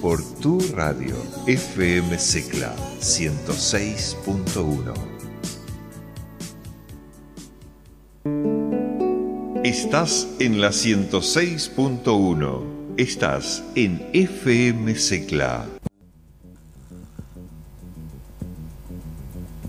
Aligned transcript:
por 0.00 0.22
tu 0.40 0.58
radio 0.74 1.14
FM 1.46 2.18
Secla 2.18 2.74
106.1. 3.00 4.94
Estás 9.62 10.26
en 10.38 10.60
la 10.60 10.70
106.1. 10.70 12.62
Estás 12.96 13.62
en 13.74 14.08
FM 14.14 14.94
Secla. 14.96 15.66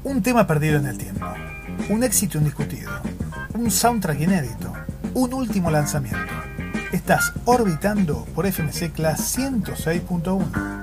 Un 0.04 0.24
tema 0.24 0.48
perdido 0.48 0.78
en 0.78 0.86
el 0.88 0.98
tiempo. 0.98 1.26
Un 1.90 2.04
éxito 2.04 2.38
indiscutido. 2.38 2.90
Un 3.54 3.70
soundtrack 3.70 4.22
inédito. 4.22 4.72
Un 5.14 5.34
último 5.34 5.70
lanzamiento 5.70 6.51
Estás 6.92 7.32
orbitando 7.46 8.26
por 8.36 8.46
FMC 8.46 8.92
Class 8.92 9.38
106.1. 9.38 10.82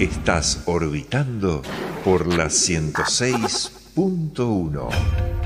Estás 0.00 0.64
orbitando 0.66 1.62
por 2.04 2.26
la 2.26 2.46
106.1. 2.46 5.39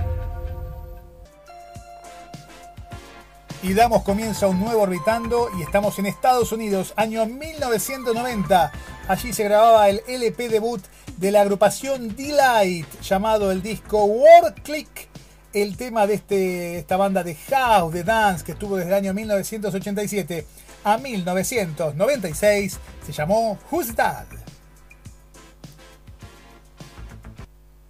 Y 3.64 3.72
damos 3.72 4.02
comienzo 4.02 4.44
a 4.44 4.48
un 4.50 4.60
nuevo 4.60 4.82
Orbitando 4.82 5.48
y 5.58 5.62
estamos 5.62 5.98
en 5.98 6.04
Estados 6.04 6.52
Unidos, 6.52 6.92
año 6.96 7.24
1990. 7.24 8.70
Allí 9.08 9.32
se 9.32 9.44
grababa 9.44 9.88
el 9.88 10.02
LP 10.06 10.50
debut 10.50 10.82
de 11.16 11.32
la 11.32 11.40
agrupación 11.40 12.14
Delight, 12.14 12.86
llamado 13.00 13.50
el 13.50 13.62
disco 13.62 14.04
War 14.04 14.54
Click, 14.56 15.08
el 15.54 15.78
tema 15.78 16.06
de 16.06 16.12
este, 16.12 16.78
esta 16.78 16.98
banda 16.98 17.22
de 17.22 17.36
house, 17.36 17.94
de 17.94 18.04
dance, 18.04 18.44
que 18.44 18.52
estuvo 18.52 18.76
desde 18.76 18.90
el 18.90 18.96
año 18.96 19.14
1987 19.14 20.46
a 20.84 20.98
1996, 20.98 22.78
se 23.06 23.12
llamó 23.12 23.58
Who's 23.70 23.94
That? 23.94 24.26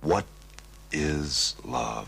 What 0.02 0.24
is 0.92 1.56
love? 1.64 2.06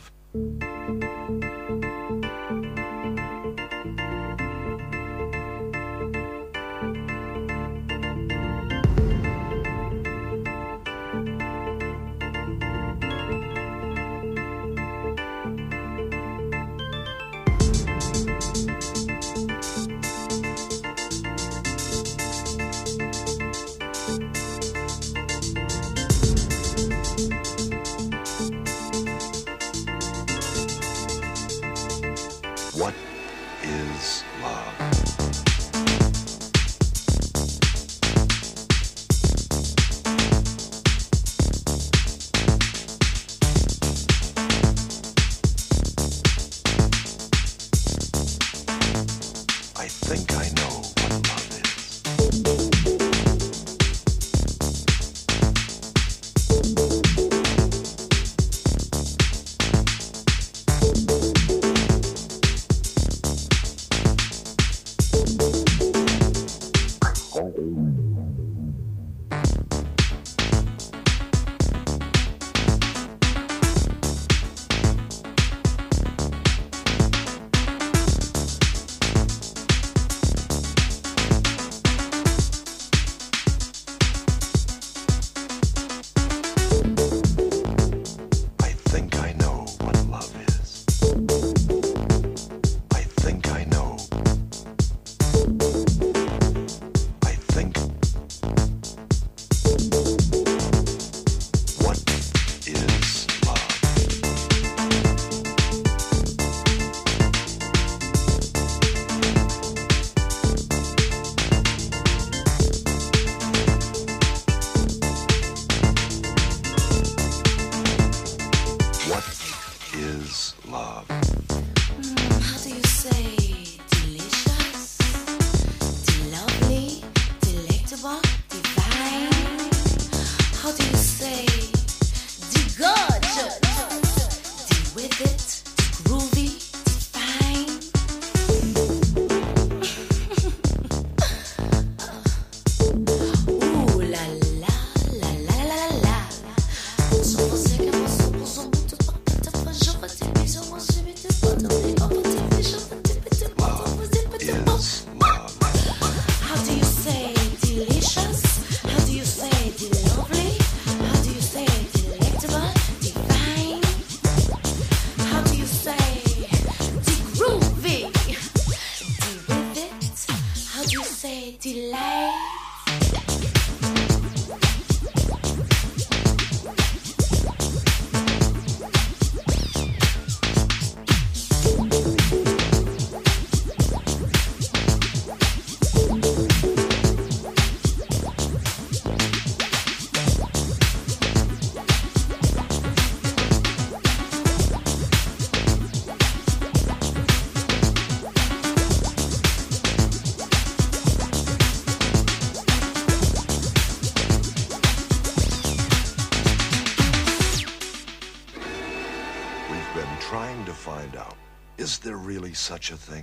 Such 212.67 212.91
a 212.91 212.97
thing? 212.97 213.23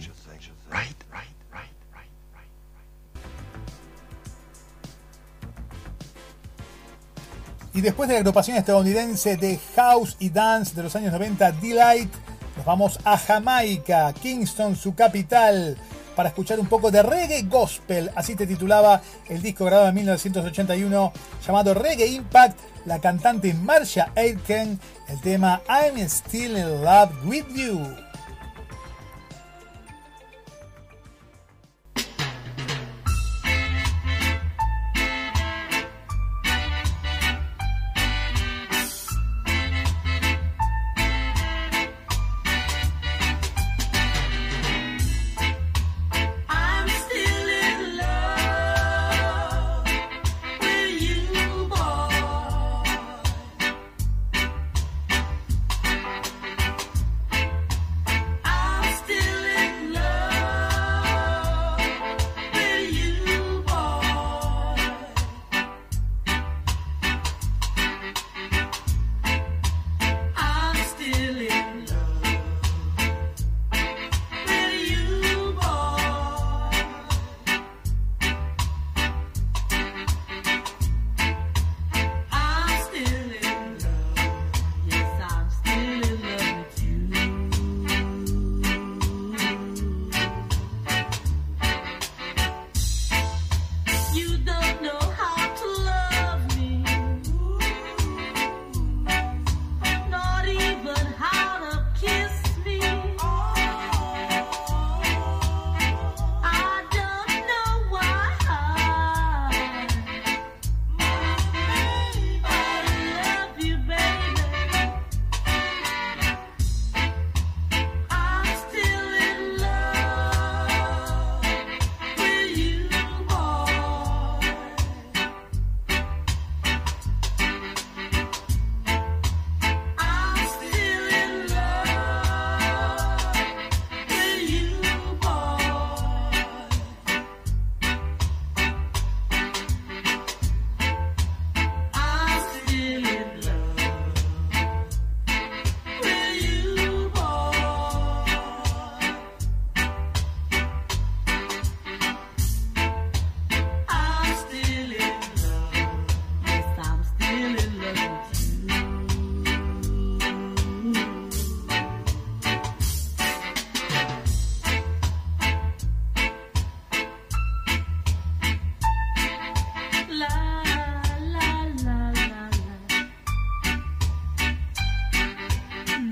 Right, 0.72 0.96
right, 1.12 1.28
right, 1.52 1.76
right, 1.92 2.10
right. 2.34 2.52
Y 7.74 7.82
después 7.82 8.08
de 8.08 8.14
la 8.14 8.22
agrupación 8.22 8.56
estadounidense 8.56 9.36
de 9.36 9.60
house 9.76 10.16
y 10.20 10.30
dance 10.30 10.74
de 10.74 10.84
los 10.84 10.96
años 10.96 11.12
90, 11.12 11.52
Delight, 11.54 12.14
nos 12.56 12.66
vamos 12.66 12.98
a 13.04 13.18
Jamaica, 13.18 14.14
Kingston, 14.14 14.78
su 14.78 14.96
capital, 14.96 15.78
para 16.16 16.30
escuchar 16.30 16.62
un 16.62 16.68
poco 16.68 16.90
de 16.90 17.04
reggae 17.04 17.42
gospel. 17.42 18.12
Así 18.16 18.36
te 18.36 18.48
titulaba 18.48 19.02
el 19.28 19.42
disco 19.42 19.66
grabado 19.66 19.90
en 19.90 19.96
1981 19.96 21.14
llamado 21.46 21.74
Reggae 21.74 22.08
Impact. 22.08 22.58
La 22.86 23.00
cantante 23.00 23.54
Marsha 23.54 24.12
Aitken, 24.16 24.80
el 25.10 25.20
tema 25.22 25.62
I'm 25.68 25.98
Still 26.08 26.58
in 26.58 26.82
Love 26.84 27.12
with 27.26 27.46
You. 27.54 28.13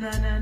na 0.01 0.09
na 0.17 0.40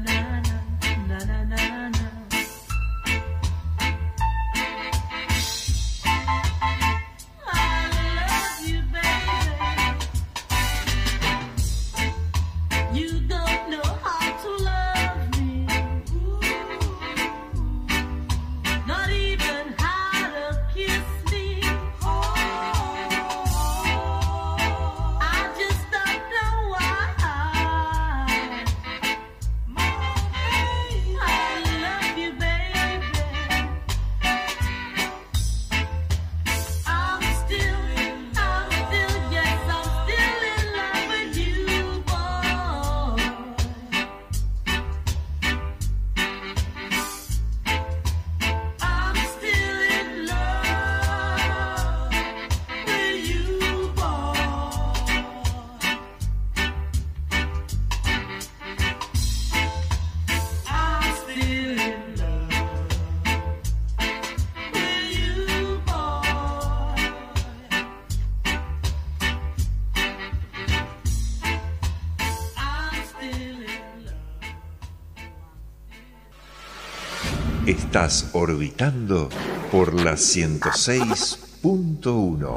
Orbitando 78.32 79.27
por 79.74 79.94
la 79.94 80.13
106.1. 80.13 82.56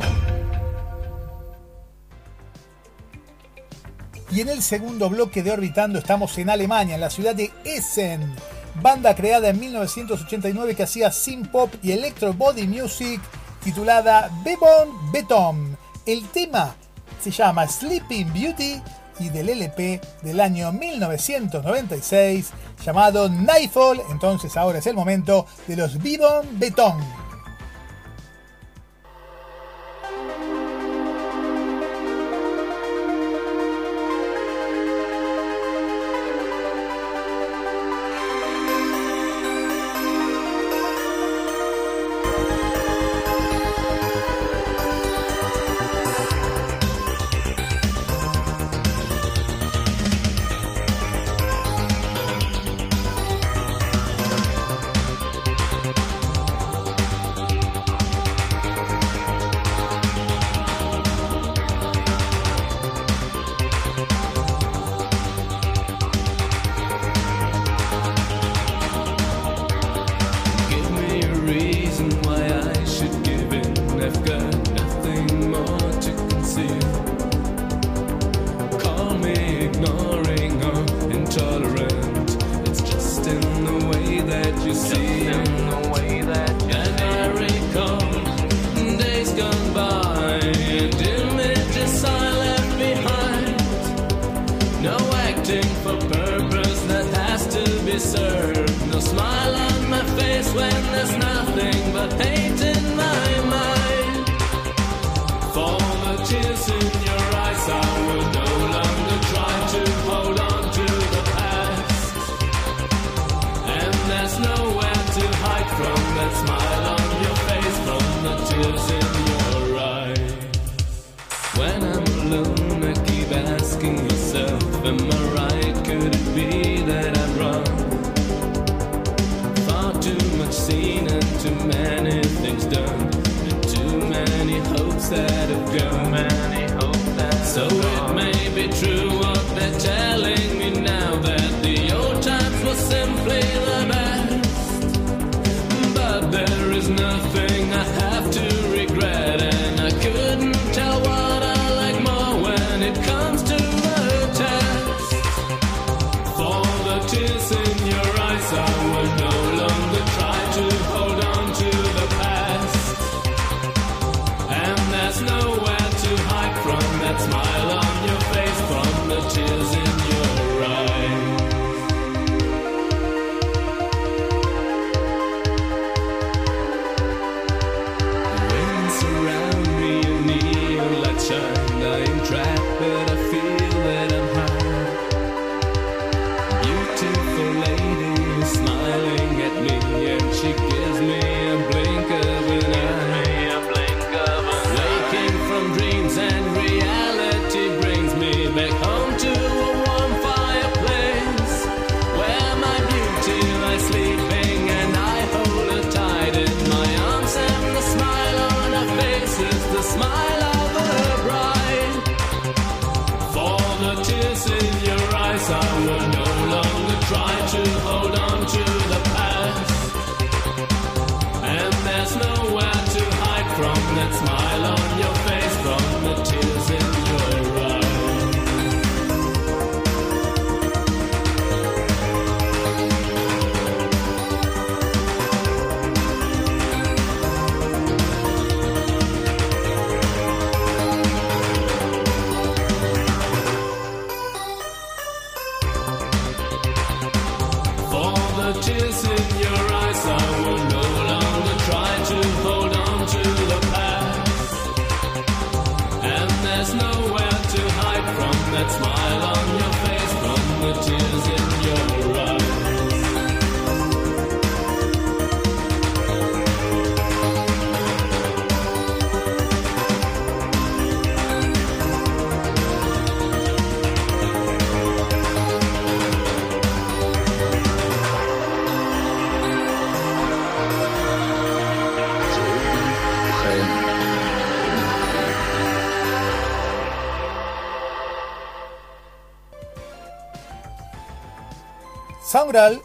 Y 4.31 4.41
en 4.41 4.49
el 4.49 4.63
segundo 4.63 5.11
bloque 5.11 5.43
de 5.43 5.51
Orbitando 5.51 5.99
estamos 5.99 6.39
en 6.39 6.49
Alemania, 6.49 6.95
en 6.95 7.01
la 7.01 7.11
ciudad 7.11 7.35
de 7.35 7.51
Essen, 7.65 8.37
banda 8.81 9.17
creada 9.17 9.49
en 9.49 9.59
1989 9.59 10.77
que 10.77 10.85
hacía 10.85 11.11
synth 11.11 11.51
pop 11.51 11.75
y 11.83 11.91
electro 11.91 12.33
body 12.33 12.69
music 12.69 13.21
titulada 13.65 14.31
Bebon 14.45 15.11
Beton. 15.11 15.77
El 16.07 16.29
tema 16.29 16.77
se 17.21 17.33
llama 17.33 17.67
Sleeping 17.67 18.33
Beauty 18.33 18.81
y 19.21 19.29
del 19.29 19.49
LP 19.49 20.01
del 20.23 20.41
año 20.41 20.73
1996 20.73 22.51
llamado 22.85 23.29
Nightfall. 23.29 24.01
Entonces 24.11 24.57
ahora 24.57 24.79
es 24.79 24.87
el 24.87 24.95
momento 24.95 25.47
de 25.67 25.77
los 25.77 26.03
Vivon 26.03 26.59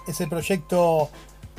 Es 0.07 0.21
el 0.21 0.29
proyecto 0.29 1.09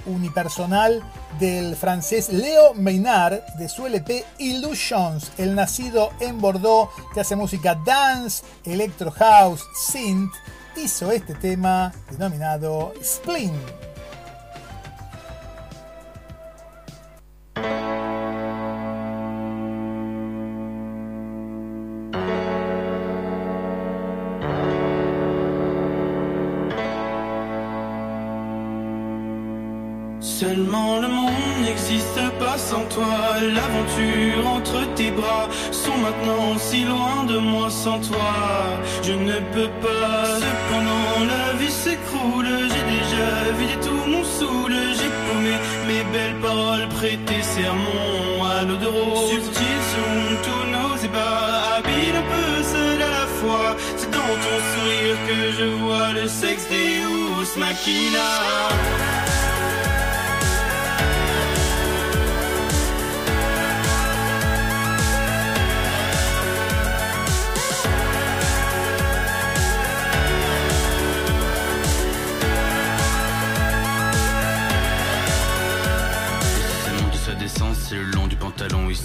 unipersonal 0.06 1.02
del 1.40 1.74
francés 1.74 2.28
Leo 2.28 2.72
Maynard 2.74 3.40
de 3.58 3.68
su 3.68 3.86
LP 3.86 4.24
Illusions, 4.38 5.32
el 5.36 5.56
nacido 5.56 6.10
en 6.20 6.40
Bordeaux 6.40 6.90
que 7.12 7.20
hace 7.20 7.34
música 7.34 7.74
dance, 7.84 8.44
electro 8.64 9.10
house, 9.10 9.64
synth, 9.74 10.32
hizo 10.76 11.10
este 11.10 11.34
tema 11.34 11.92
denominado 12.08 12.94
Spleen. 13.02 13.87
sans 32.70 32.84
toi, 32.94 33.18
l'aventure 33.56 34.46
entre 34.56 34.80
tes 34.94 35.10
bras 35.10 35.48
sont 35.70 35.98
maintenant 36.06 36.58
si 36.58 36.84
loin 36.84 37.24
de 37.24 37.38
moi 37.38 37.70
sans 37.70 37.98
toi. 38.10 38.32
Je 39.02 39.12
ne 39.12 39.38
peux 39.54 39.72
pas, 39.86 40.24
cependant 40.44 41.14
la 41.34 41.46
vie 41.60 41.74
s'écroule, 41.82 42.52
j'ai 42.72 42.86
déjà 42.96 43.28
vidé 43.58 43.76
tout 43.86 44.04
mon 44.12 44.24
saoul, 44.36 44.74
j'ai 44.98 45.12
paumé 45.24 45.54
mes 45.88 46.04
belles 46.12 46.40
paroles, 46.46 46.86
prêté 46.98 47.36
sermon 47.56 48.44
à 48.54 48.64
l'eau 48.66 48.80
de 48.84 48.90
rose. 48.96 49.30
Subtil 49.30 49.78
sont 49.94 50.22
tous 50.46 50.66
nos 50.76 50.94
ébats, 51.08 51.52
habile 51.76 52.16
un 52.22 52.26
peu 52.34 52.50
seul 52.72 53.00
à 53.08 53.10
la 53.20 53.26
fois, 53.38 53.68
c'est 53.96 54.10
dans 54.10 54.34
ton 54.44 54.58
sourire 54.70 55.18
que 55.28 55.40
je 55.58 55.66
vois 55.82 56.12
le 56.12 56.26
sexe 56.28 56.66
des 56.68 57.06
ours. 57.06 57.52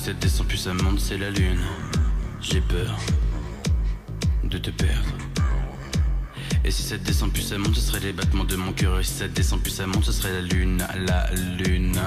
ça 0.04 0.12
descend, 0.12 0.46
plus 0.48 0.58
ça 0.58 0.74
monte, 0.74 1.00
c'est 1.00 1.18
la 1.18 1.30
lune. 1.30 1.62
J'ai 2.42 2.60
peur 2.60 3.00
de 4.44 4.58
te 4.58 4.70
perdre. 4.70 5.16
Et 6.66 6.72
si 6.72 6.84
ça 6.84 6.98
descend, 6.98 7.32
plus 7.32 7.42
ça 7.42 7.58
monte, 7.58 7.76
ce 7.76 7.80
serait 7.80 8.02
les 8.02 8.12
battements 8.12 8.44
de 8.44 8.58
mon 8.58 8.74
cœur. 8.74 9.00
Et 9.00 9.04
si 9.06 9.14
ça 9.14 9.30
descend, 9.30 9.62
plus 9.62 9.72
ça 9.72 9.88
monte, 9.88 10.04
ce 10.04 10.12
serait 10.12 10.34
la 10.34 10.42
lune, 10.42 10.86
la 11.08 11.30
lune. 11.58 11.98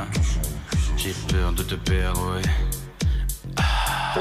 J'ai 0.98 1.14
peur 1.28 1.54
de 1.54 1.62
te 1.62 1.74
perdre, 1.74 2.34
ouais. 2.34 2.42
Ah. 3.56 4.14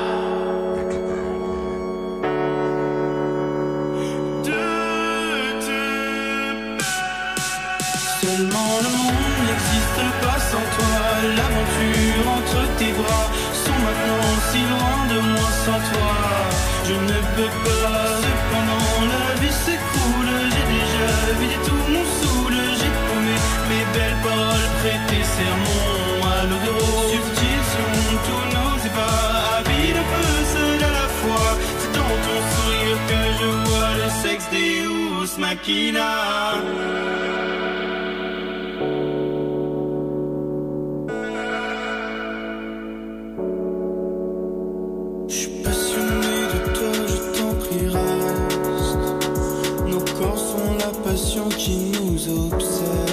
Seulement 8.22 8.79
le 8.84 8.89
monde 8.98 9.15
n'existe 9.48 10.01
pas 10.22 10.39
sans 10.39 10.65
toi, 10.77 10.98
l'aventure 11.36 12.29
entre 12.29 12.77
tes 12.77 12.94
bras 12.94 13.45
maintenant 13.86 14.34
si 14.50 14.62
loin 14.74 15.00
de 15.13 15.20
moi 15.32 15.50
sans 15.65 15.80
toi. 15.89 16.13
Je 16.89 16.96
ne 17.12 17.20
peux 17.36 17.54
pas. 17.65 18.06
Cependant 18.25 18.92
la 19.13 19.27
vie 19.42 19.58
s'écoule. 19.65 20.34
J'ai 20.54 20.68
déjà 20.77 21.10
vidé 21.39 21.58
tout 21.68 21.84
mon 21.94 22.06
saoul. 22.18 22.56
J'ai 22.80 22.94
paumé 23.06 23.36
mes 23.70 23.86
belles 23.96 24.20
paroles, 24.27 24.68
prêté 24.82 25.18
sermon 25.38 25.86
à 26.34 26.38
l'eau 26.48 26.62
de 26.65 26.72
rose. 26.77 27.12
Subtil 27.13 27.62
sont 27.74 27.98
tous 28.27 28.46
nos 28.56 28.75
ébats. 28.89 29.34
Habile 29.57 29.98
un 30.03 30.07
peu 30.14 30.29
seul 30.53 30.79
à 30.90 30.92
la 31.00 31.07
fois. 31.20 31.50
C'est 31.79 31.94
dans 31.98 32.18
ton 32.25 32.40
sourire 32.53 33.00
que 33.10 33.22
je 33.40 33.50
vois 33.66 33.92
le 34.01 34.07
sexe 34.24 34.48
Deus 34.53 35.33
Machina. 35.44 36.12
Corps 50.18 50.38
sont 50.38 50.78
la 50.80 50.92
passion 51.04 51.48
qui 51.50 51.92
nous 51.92 52.54
obsède. 52.54 53.04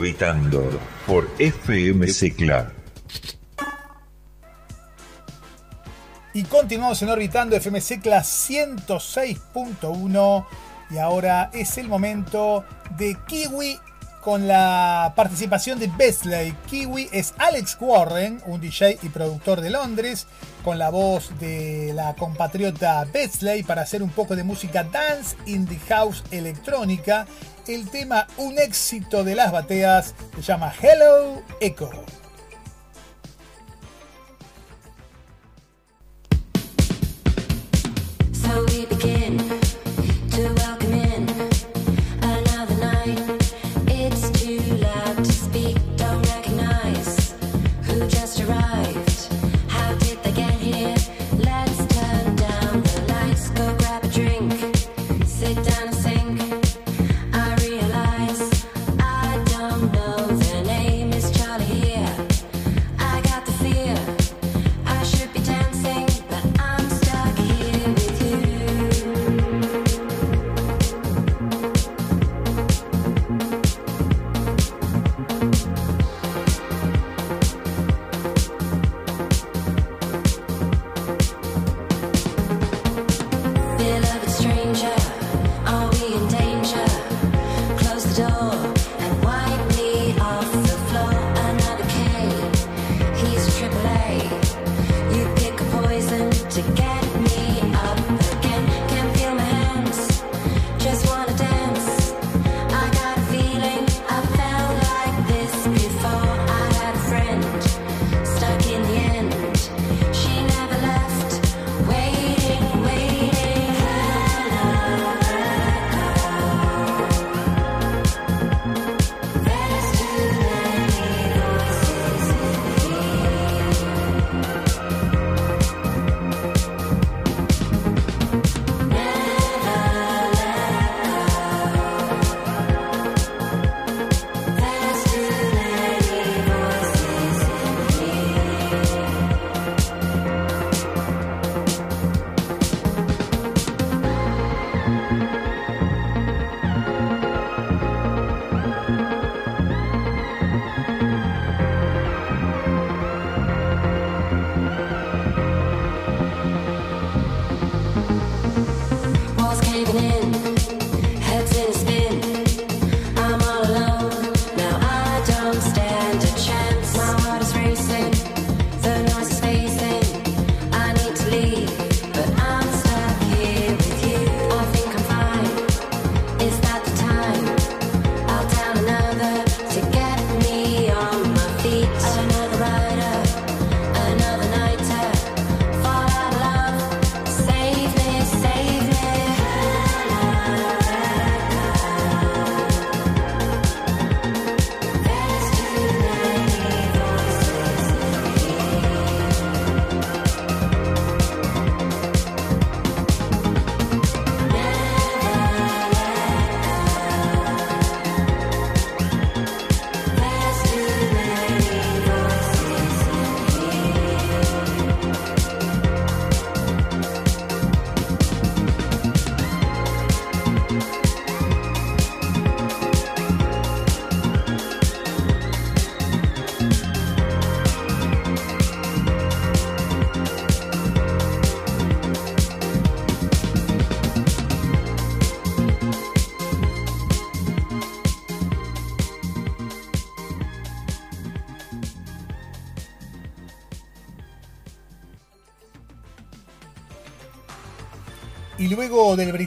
Orbitando 0.00 0.64
por 1.06 1.28
FM 1.38 2.08
Secla. 2.08 2.72
Y 6.32 6.44
continuamos 6.44 7.02
en 7.02 7.10
Orbitando 7.10 7.54
FM 7.54 7.82
Secla 7.82 8.20
106.1 8.20 10.46
y 10.88 10.96
ahora 10.96 11.50
es 11.52 11.76
el 11.76 11.86
momento 11.86 12.64
de 12.96 13.14
Kiwi 13.26 13.78
con 14.22 14.48
la 14.48 15.12
participación 15.16 15.78
de 15.78 15.88
Besley. 15.88 16.56
Kiwi 16.70 17.10
es 17.12 17.34
Alex 17.36 17.76
Warren, 17.78 18.40
un 18.46 18.58
DJ 18.58 18.98
y 19.02 19.10
productor 19.10 19.60
de 19.60 19.68
Londres, 19.68 20.26
con 20.64 20.78
la 20.78 20.88
voz 20.88 21.38
de 21.38 21.92
la 21.94 22.14
compatriota 22.14 23.06
Besley 23.12 23.64
para 23.64 23.82
hacer 23.82 24.02
un 24.02 24.10
poco 24.10 24.34
de 24.34 24.44
música 24.44 24.82
dance, 24.84 25.36
indie 25.44 25.78
house, 25.88 26.24
electrónica. 26.30 27.26
El 27.66 27.88
tema, 27.88 28.26
un 28.36 28.58
éxito 28.58 29.22
de 29.22 29.34
las 29.34 29.52
bateas, 29.52 30.14
se 30.34 30.42
llama 30.42 30.72
Hello 30.80 31.42
Echo. 31.60 31.90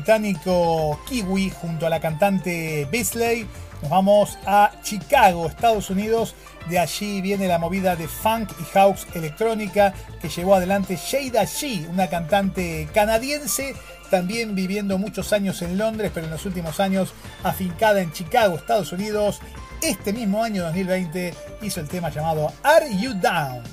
Británico 0.03 0.99
Kiwi 1.07 1.49
junto 1.49 1.87
a 1.87 1.89
la 1.89 2.01
cantante 2.01 2.85
Beasley, 2.91 3.47
nos 3.81 3.89
vamos 3.89 4.37
a 4.45 4.73
Chicago, 4.83 5.47
Estados 5.47 5.89
Unidos. 5.89 6.35
De 6.67 6.77
allí 6.77 7.21
viene 7.21 7.47
la 7.47 7.57
movida 7.57 7.95
de 7.95 8.09
funk 8.09 8.51
y 8.59 8.65
house 8.73 9.07
electrónica 9.13 9.93
que 10.21 10.27
llevó 10.27 10.55
adelante 10.55 10.97
Shada 10.97 11.43
G, 11.43 11.87
una 11.89 12.09
cantante 12.09 12.89
canadiense, 12.93 13.75
también 14.09 14.55
viviendo 14.55 14.97
muchos 14.97 15.31
años 15.31 15.61
en 15.61 15.77
Londres, 15.77 16.11
pero 16.13 16.25
en 16.25 16.33
los 16.33 16.45
últimos 16.45 16.81
años 16.81 17.13
afincada 17.41 18.01
en 18.01 18.11
Chicago, 18.11 18.55
Estados 18.55 18.91
Unidos. 18.91 19.39
Este 19.81 20.11
mismo 20.11 20.43
año 20.43 20.63
2020 20.63 21.33
hizo 21.61 21.79
el 21.79 21.87
tema 21.87 22.09
llamado 22.09 22.51
Are 22.61 22.89
You 22.99 23.13
Down? 23.13 23.63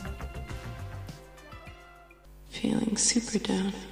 Feeling 2.50 2.96
super 2.96 3.42
down. 3.42 3.89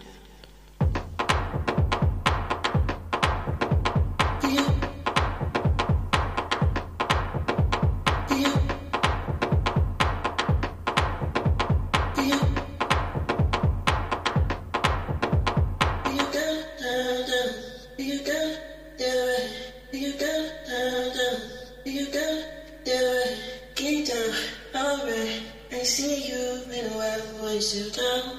you 27.74 27.90
down. 27.90 28.38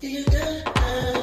You 0.00 0.24
down? 0.24 1.17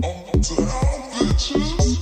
Estás 0.00 2.01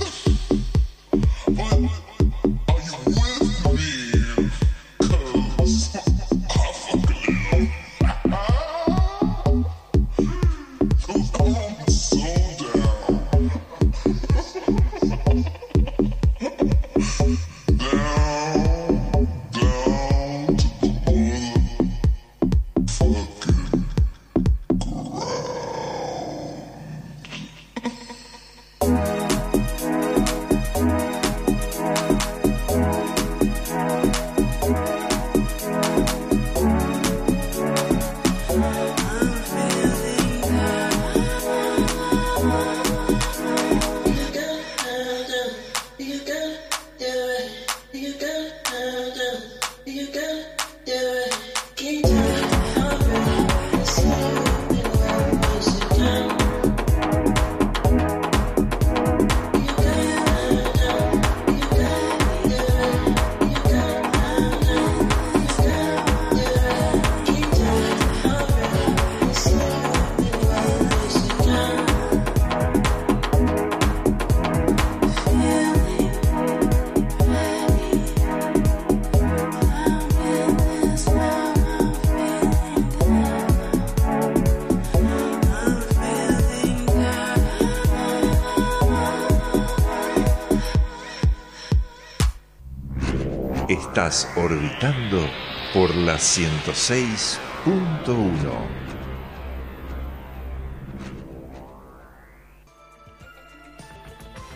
orbitando 94.43 95.29
por 95.71 95.95
la 95.95 96.15
106.1. 96.15 97.37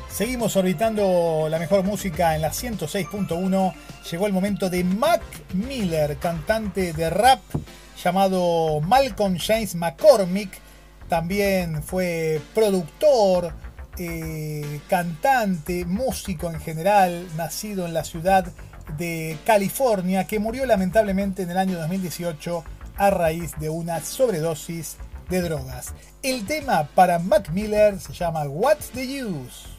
Seguimos 0.10 0.56
orbitando 0.56 1.48
la 1.50 1.60
mejor 1.60 1.84
música 1.84 2.36
en 2.36 2.42
la 2.42 2.52
106.1. 2.52 3.74
Llegó 4.10 4.26
el 4.26 4.34
momento 4.34 4.72
de 4.72 4.84
Mac 4.84 5.22
Miller, 5.54 6.18
cantante 6.18 6.92
de 6.94 7.10
rap 7.12 7.42
llamado 8.04 8.82
Malcolm 8.82 9.38
James 9.38 9.76
McCormick. 9.76 10.60
También 11.08 11.84
fue 11.84 12.42
productor, 12.56 13.54
eh, 14.00 14.80
cantante, 14.90 15.86
músico 15.86 16.50
en 16.50 16.60
general, 16.60 17.28
nacido 17.38 17.86
en 17.86 17.94
la 17.94 18.04
ciudad 18.04 18.46
de 18.46 18.52
California, 19.46 20.26
que 20.26 20.40
murió 20.40 20.66
lamentablemente 20.66 21.44
en 21.44 21.52
el 21.52 21.58
año 21.58 21.78
2018 21.78 22.64
a 22.98 23.10
raíz 23.10 23.52
de 23.60 23.70
una 23.70 24.00
sobredosis 24.02 24.98
de 25.30 25.42
drogas. 25.42 25.94
El 26.24 26.46
tema 26.46 26.88
para 26.96 27.20
Mac 27.20 27.50
Miller 27.50 28.00
se 28.00 28.14
llama 28.14 28.44
What's 28.46 28.90
the 28.92 29.24
Use? 29.24 29.75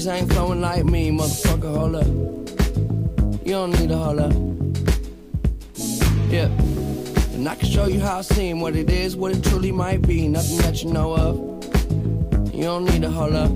Breeze 0.00 0.06
ain't 0.06 0.32
flowing 0.32 0.60
like 0.62 0.84
me, 0.84 1.10
motherfucker. 1.10 1.74
Hold 1.76 1.96
up. 1.96 2.06
You 3.46 3.52
don't 3.52 3.70
need 3.78 3.88
to 3.90 3.96
hold 3.96 4.20
up. 4.20 4.32
Yeah. 6.30 6.46
And 7.34 7.46
I 7.46 7.54
can 7.54 7.68
show 7.68 7.86
you 7.86 8.00
how 8.00 8.18
I 8.18 8.22
seem, 8.22 8.60
what 8.60 8.76
it 8.76 8.88
is, 8.88 9.14
what 9.16 9.32
it 9.32 9.44
truly 9.44 9.72
might 9.72 10.02
be. 10.02 10.26
Nothing 10.28 10.58
that 10.58 10.82
you 10.82 10.92
know 10.92 11.14
of. 11.14 11.34
You 12.54 12.64
don't 12.64 12.84
need 12.86 13.02
to 13.02 13.10
hold 13.10 13.34
up. 13.34 13.50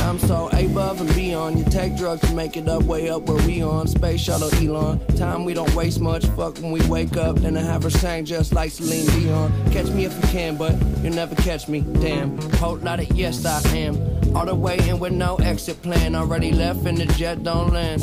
I'm 0.00 0.18
so 0.20 0.48
above 0.52 1.00
and 1.00 1.14
beyond. 1.14 1.58
You 1.58 1.64
take 1.64 1.96
drugs 1.96 2.20
to 2.22 2.34
make 2.34 2.56
it 2.56 2.68
up, 2.68 2.84
way 2.84 3.10
up 3.10 3.22
where 3.22 3.44
we 3.46 3.62
on. 3.62 3.88
Space 3.88 4.20
shuttle 4.20 4.54
Elon. 4.54 5.04
Time 5.16 5.44
we 5.44 5.54
don't 5.54 5.74
waste 5.74 6.00
much. 6.00 6.24
Fuck 6.36 6.58
when 6.58 6.70
we 6.70 6.80
wake 6.86 7.16
up. 7.16 7.36
Then 7.36 7.56
I 7.56 7.62
have 7.62 7.82
her 7.82 7.90
sang 7.90 8.24
just 8.24 8.52
like 8.52 8.70
Celine 8.70 9.06
Dion. 9.06 9.52
Catch 9.72 9.88
me 9.88 10.04
if 10.04 10.14
you 10.14 10.28
can, 10.30 10.56
but 10.56 10.72
you'll 11.02 11.14
never 11.14 11.34
catch 11.34 11.68
me. 11.68 11.80
Damn. 12.00 12.38
Whole 12.52 12.76
lot 12.76 13.00
of 13.00 13.10
yes, 13.10 13.44
I 13.44 13.60
am. 13.76 14.17
All 14.34 14.46
the 14.46 14.54
way 14.54 14.78
in 14.88 14.98
with 14.98 15.12
no 15.12 15.36
exit 15.36 15.82
plan. 15.82 16.14
Already 16.14 16.52
left 16.52 16.86
and 16.86 16.98
the 16.98 17.06
jet 17.06 17.42
don't 17.42 17.72
land. 17.72 18.00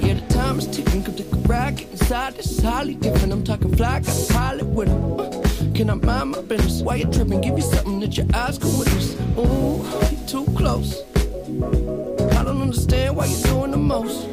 Yeah, 0.00 0.14
the 0.14 0.26
time 0.28 0.58
is 0.58 0.66
ticking. 0.66 1.02
Come 1.02 1.14
take 1.14 1.32
a. 1.32 1.38
Get 1.72 1.90
inside. 1.90 2.38
Is 2.38 2.60
highly 2.60 2.94
different. 2.94 3.32
I'm 3.32 3.44
talking 3.44 3.74
fly. 3.76 4.00
Got 4.00 4.30
a 4.30 4.32
pilot 4.32 4.66
with 4.66 4.88
her. 4.88 5.20
Uh, 5.20 5.74
Can 5.74 5.90
I 5.90 5.94
mind 5.94 6.30
my 6.32 6.42
business? 6.42 6.82
Why 6.82 6.96
you 6.96 7.06
tripping? 7.06 7.40
Give 7.40 7.56
you 7.56 7.62
something 7.62 8.00
that 8.00 8.16
your 8.16 8.26
eyes 8.34 8.58
can 8.58 8.76
witness. 8.78 9.14
Ooh, 9.38 9.84
you 10.10 10.18
too 10.26 10.44
close. 10.56 11.02
I 11.48 12.44
don't 12.44 12.60
understand 12.60 13.16
why 13.16 13.26
you're 13.26 13.42
doing 13.42 13.70
the 13.70 13.78
most. 13.78 14.28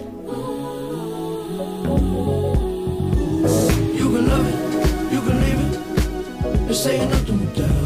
You 3.97 4.05
can 4.11 4.27
love 4.27 4.47
it, 4.47 5.13
you 5.13 5.21
can 5.21 5.41
leave 5.41 5.61
it. 5.65 6.67
This 6.67 6.85
ain't 6.87 7.09
nothing 7.09 7.39
without 7.39 7.84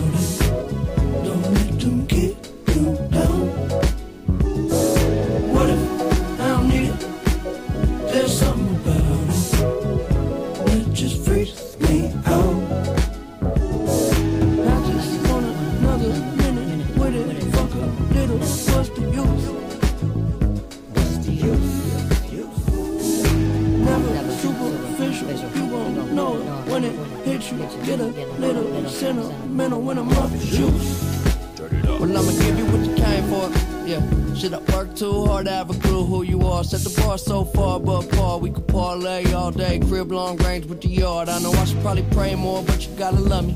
pray 42.11 42.35
more, 42.35 42.63
but 42.63 42.85
you 42.85 42.95
gotta 42.95 43.19
love 43.19 43.47
me. 43.47 43.55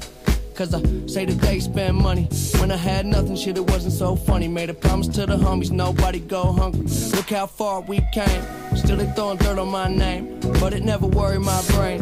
Cause 0.56 0.72
I 0.74 0.84
say 1.08 1.26
that 1.26 1.40
they 1.42 1.60
spend 1.60 1.98
money. 1.98 2.30
When 2.60 2.72
I 2.72 2.76
had 2.76 3.08
nothing, 3.08 3.36
shit, 3.36 3.58
it 3.58 3.70
wasn't 3.72 3.94
so 3.94 4.16
funny. 4.16 4.48
Made 4.48 4.70
a 4.70 4.74
promise 4.74 5.08
to 5.10 5.26
the 5.26 5.36
homies, 5.36 5.72
nobody 5.72 6.20
go 6.20 6.52
hungry. 6.52 6.86
Look 7.16 7.30
how 7.32 7.48
far 7.48 7.82
we 7.82 8.02
came. 8.14 8.44
Still 8.76 8.98
they 8.98 9.12
throwing 9.14 9.38
dirt 9.38 9.58
on 9.58 9.70
my 9.70 9.88
name. 9.88 10.40
But 10.60 10.74
it 10.74 10.84
never 10.84 11.08
worried 11.08 11.42
my 11.42 11.60
brain. 11.70 12.02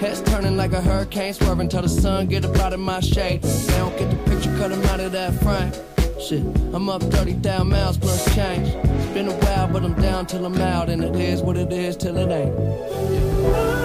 Heads 0.00 0.20
turning 0.22 0.58
like 0.58 0.72
a 0.74 0.82
hurricane, 0.82 1.32
swerving 1.32 1.70
till 1.70 1.82
the 1.82 1.88
sun 1.88 2.26
get 2.26 2.44
up 2.44 2.56
out 2.58 2.74
of 2.74 2.80
my 2.80 3.00
shade. 3.00 3.40
They 3.42 3.78
don't 3.78 3.96
get 3.98 4.10
the 4.10 4.30
picture, 4.30 4.54
cut 4.58 4.72
'em 4.72 4.84
out 4.84 5.00
of 5.00 5.12
that 5.12 5.32
frame. 5.42 5.72
Shit, 6.20 6.42
I'm 6.74 6.90
up 6.90 7.02
30,000 7.02 7.68
miles 7.68 7.96
plus 7.96 8.34
change. 8.34 8.68
It's 8.68 9.14
been 9.14 9.28
a 9.28 9.32
while, 9.32 9.68
but 9.68 9.82
I'm 9.82 9.94
down 9.94 10.26
till 10.26 10.44
I'm 10.44 10.60
out. 10.60 10.90
And 10.90 11.02
it 11.02 11.16
is 11.16 11.40
what 11.40 11.56
it 11.56 11.72
is 11.72 11.96
till 11.96 12.16
it 12.18 12.30
ain't. 12.30 13.75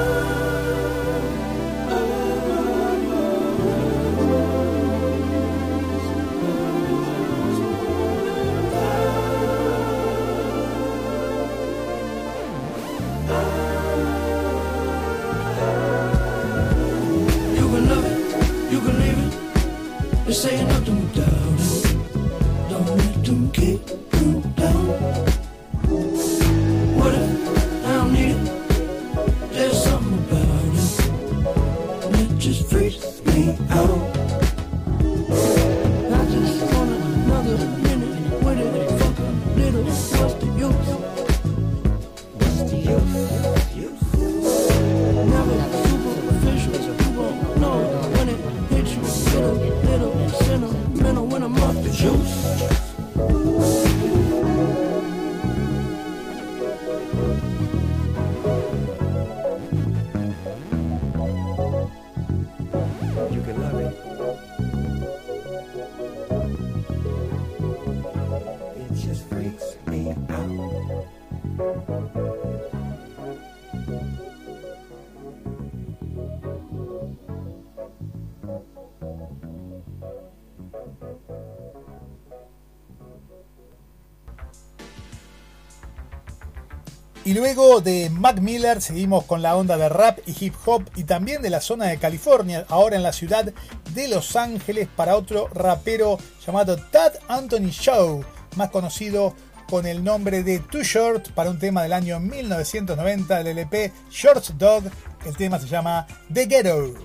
Y 87.31 87.33
luego 87.33 87.79
de 87.79 88.09
Mac 88.09 88.41
Miller 88.41 88.81
seguimos 88.81 89.23
con 89.23 89.41
la 89.41 89.55
onda 89.55 89.77
de 89.77 89.87
rap 89.87 90.19
y 90.25 90.35
hip 90.37 90.53
hop 90.65 90.83
y 90.97 91.05
también 91.05 91.41
de 91.41 91.49
la 91.49 91.61
zona 91.61 91.85
de 91.85 91.97
California, 91.97 92.65
ahora 92.67 92.97
en 92.97 93.03
la 93.03 93.13
ciudad 93.13 93.53
de 93.93 94.07
Los 94.09 94.35
Ángeles 94.35 94.89
para 94.93 95.15
otro 95.15 95.47
rapero 95.53 96.17
llamado 96.45 96.75
Tad 96.75 97.13
Anthony 97.29 97.69
Show, 97.69 98.25
más 98.57 98.69
conocido 98.69 99.33
con 99.69 99.85
el 99.85 100.03
nombre 100.03 100.43
de 100.43 100.59
Too 100.59 100.83
Short 100.83 101.29
para 101.29 101.51
un 101.51 101.57
tema 101.57 101.83
del 101.83 101.93
año 101.93 102.19
1990 102.19 103.37
del 103.37 103.47
LP 103.59 103.93
Short 104.11 104.45
Dog. 104.57 104.83
El 105.25 105.37
tema 105.37 105.57
se 105.57 105.67
llama 105.67 106.05
The 106.33 106.47
Ghetto. 106.47 106.95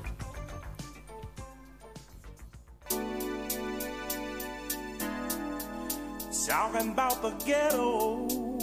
The 7.22 7.34
ghetto. 7.44 8.55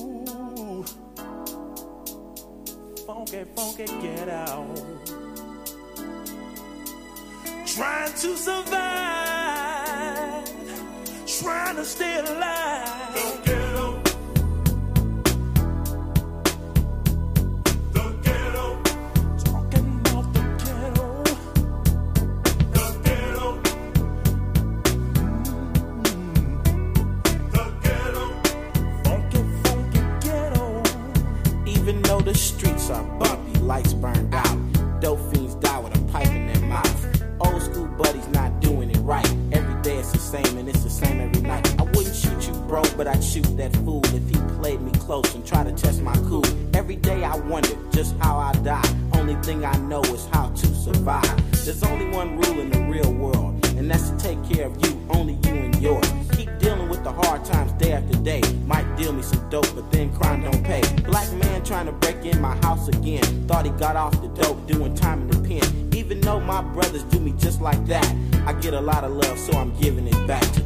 Funky, 3.06 3.44
funky 3.54 3.86
get 4.02 4.30
out. 4.30 4.82
Trying 7.66 8.14
to 8.14 8.38
survive. 8.38 8.74
Trying 11.28 11.76
to 11.76 11.84
stay 11.84 12.20
alive. 12.20 13.63
Streets 32.84 32.90
are 32.90 33.20
bumpy, 33.20 33.60
lights 33.60 33.94
burned 33.94 34.34
out. 34.34 35.00
Dope 35.02 35.20
fiends 35.34 35.56
die 35.56 35.80
with 35.80 35.96
a 35.96 36.12
pipe 36.12 36.28
in 36.28 36.48
their 36.48 36.62
mouth. 36.68 37.24
Old 37.40 37.62
school 37.62 37.88
buddies 37.88 38.28
not 38.30 38.60
doing 38.62 38.90
it 38.90 38.98
right. 38.98 39.28
Every 39.52 39.82
day 39.82 39.98
it's 39.98 40.12
the 40.12 40.20
same 40.20 40.58
and 40.58 40.68
it's 40.68 40.84
the 40.84 40.90
same 40.90 41.20
every 41.20 41.42
night. 41.42 41.68
I 41.80 41.84
wouldn't 41.84 42.16
shoot 42.16 42.48
you, 42.48 42.54
bro, 42.68 42.84
but 42.98 43.08
I'd 43.08 43.24
shoot 43.24 43.58
that 43.58 43.76
fool 43.78 44.02
if 44.06 44.28
he 44.30 44.38
played 44.60 44.82
me 44.82 44.92
close 45.00 45.34
and 45.36 45.46
tried 45.46 45.66
to 45.66 45.74
test 45.74 46.02
my 46.02 46.16
cool. 46.30 46.46
Every 46.76 46.96
day 46.96 47.24
I 47.24 47.36
wonder 47.38 47.76
just 47.92 48.16
how 48.18 48.38
I 48.38 48.54
die. 48.64 48.90
Only 49.14 49.36
thing 49.36 49.66
I 49.66 49.76
know 49.78 50.02
is 50.02 50.26
how 50.28 50.50
to 50.50 50.68
survive. 50.68 51.66
There's 51.66 51.84
only 51.84 52.10
one 52.10 52.38
rule 52.38 52.60
in 52.60 52.70
the 52.70 52.82
real 52.82 53.14
world, 53.14 53.66
and 53.78 53.90
that's 53.90 54.10
to 54.10 54.18
take 54.18 54.44
care 54.50 54.68
of 54.68 54.86
you, 54.86 55.08
only 55.10 55.36
you 55.44 55.56
and 55.56 55.76
yours. 55.82 56.33
Dealing 56.64 56.88
with 56.88 57.04
the 57.04 57.12
hard 57.12 57.44
times 57.44 57.74
day 57.74 57.92
after 57.92 58.18
day. 58.20 58.42
Might 58.66 58.96
deal 58.96 59.12
me 59.12 59.22
some 59.22 59.50
dope, 59.50 59.68
but 59.76 59.92
then 59.92 60.16
crime 60.16 60.44
don't 60.44 60.64
pay. 60.64 60.82
Black 61.04 61.30
man 61.34 61.62
trying 61.62 61.88
to 61.88 61.92
break 61.92 62.24
in 62.24 62.40
my 62.40 62.56
house 62.66 62.88
again. 62.88 63.22
Thought 63.50 63.66
he 63.66 63.72
got 63.72 63.98
off 63.98 64.14
the 64.22 64.30
dope, 64.30 64.66
doing 64.66 64.96
time 64.96 65.24
in 65.24 65.28
the 65.28 65.46
pen. 65.46 65.90
Even 65.94 66.22
though 66.22 66.40
my 66.40 66.62
brothers 66.62 67.04
do 67.04 67.20
me 67.20 67.34
just 67.38 67.60
like 67.60 67.86
that, 67.88 68.10
I 68.48 68.54
get 68.54 68.74
a 68.74 68.80
lot 68.80 69.04
of 69.04 69.12
love, 69.12 69.38
so 69.38 69.58
I'm 69.58 69.78
giving 69.78 70.08
it 70.08 70.26
back 70.26 70.42
to 70.54 70.64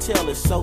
Tell 0.00 0.30
is 0.30 0.38
so 0.38 0.62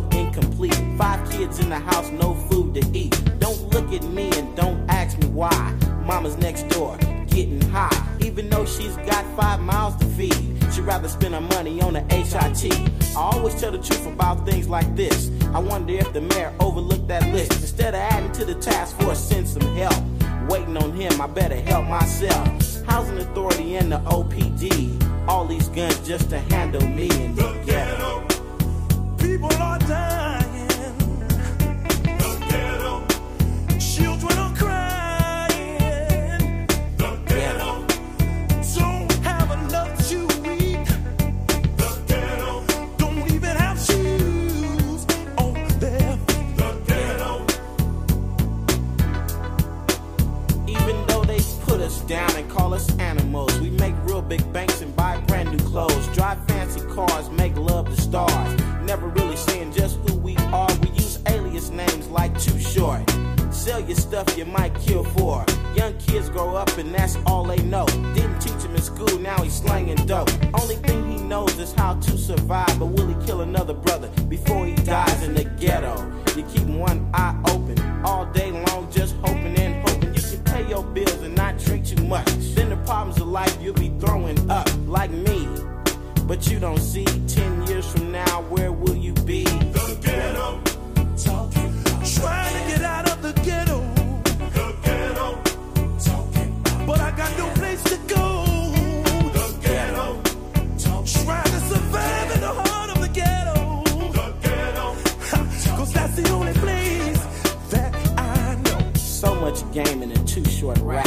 game 109.76 110.02
in 110.02 110.10
a 110.10 110.26
too 110.26 110.46
short 110.46 110.78
rap. 110.78 111.06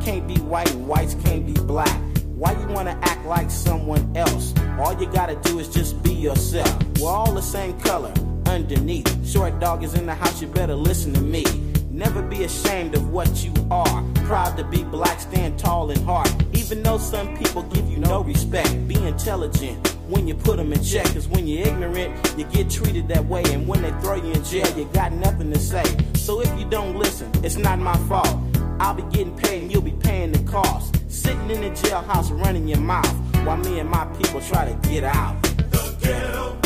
Can't 0.00 0.26
be 0.26 0.36
white 0.36 0.70
and 0.72 0.88
whites 0.88 1.14
can't 1.22 1.44
be 1.44 1.52
black. 1.52 2.00
Why 2.24 2.52
you 2.52 2.66
wanna 2.68 2.98
act 3.02 3.26
like 3.26 3.50
someone 3.50 4.16
else? 4.16 4.54
All 4.78 4.98
you 4.98 5.06
gotta 5.12 5.36
do 5.42 5.58
is 5.58 5.68
just 5.68 6.02
be 6.02 6.14
yourself. 6.14 6.74
We're 6.98 7.10
all 7.10 7.32
the 7.32 7.42
same 7.42 7.78
color 7.80 8.14
underneath. 8.46 9.06
Short 9.28 9.60
dog 9.60 9.84
is 9.84 9.92
in 9.92 10.06
the 10.06 10.14
house, 10.14 10.40
you 10.40 10.48
better 10.48 10.74
listen 10.74 11.12
to 11.12 11.20
me. 11.20 11.44
Never 11.90 12.22
be 12.22 12.44
ashamed 12.44 12.94
of 12.94 13.10
what 13.10 13.44
you 13.44 13.52
are. 13.70 14.02
Proud 14.24 14.56
to 14.56 14.64
be 14.64 14.82
black, 14.82 15.20
stand 15.20 15.58
tall 15.58 15.90
and 15.90 16.02
hard. 16.06 16.30
Even 16.56 16.82
though 16.82 16.98
some 16.98 17.36
people 17.36 17.64
give 17.64 17.86
you 17.90 17.98
no 17.98 18.22
respect, 18.22 18.88
be 18.88 18.96
intelligent 19.06 19.76
when 20.08 20.26
you 20.26 20.34
put 20.34 20.56
them 20.56 20.72
in 20.72 20.82
check. 20.82 21.04
Cause 21.12 21.28
when 21.28 21.46
you're 21.46 21.66
ignorant, 21.66 22.34
you 22.38 22.44
get 22.44 22.70
treated 22.70 23.08
that 23.08 23.26
way. 23.26 23.42
And 23.46 23.68
when 23.68 23.82
they 23.82 23.90
throw 24.00 24.14
you 24.14 24.32
in 24.32 24.42
jail, 24.44 24.66
you 24.78 24.86
got 24.94 25.12
nothing 25.12 25.52
to 25.52 25.58
say. 25.58 25.84
So 26.26 26.40
if 26.40 26.58
you 26.58 26.64
don't 26.64 26.96
listen, 26.96 27.30
it's 27.44 27.56
not 27.56 27.78
my 27.78 27.96
fault. 28.08 28.36
I'll 28.80 28.94
be 28.94 29.04
getting 29.16 29.36
paid 29.36 29.62
and 29.62 29.70
you'll 29.72 29.80
be 29.80 29.92
paying 29.92 30.32
the 30.32 30.42
cost. 30.50 30.96
Sitting 31.08 31.48
in 31.48 31.60
the 31.60 31.70
jailhouse 31.70 32.36
running 32.36 32.66
your 32.66 32.80
mouth 32.80 33.14
while 33.46 33.56
me 33.58 33.78
and 33.78 33.88
my 33.88 34.06
people 34.18 34.40
try 34.40 34.64
to 34.64 34.88
get 34.88 35.04
out. 35.04 35.40
The 35.70 35.96
ghetto. 36.00 36.65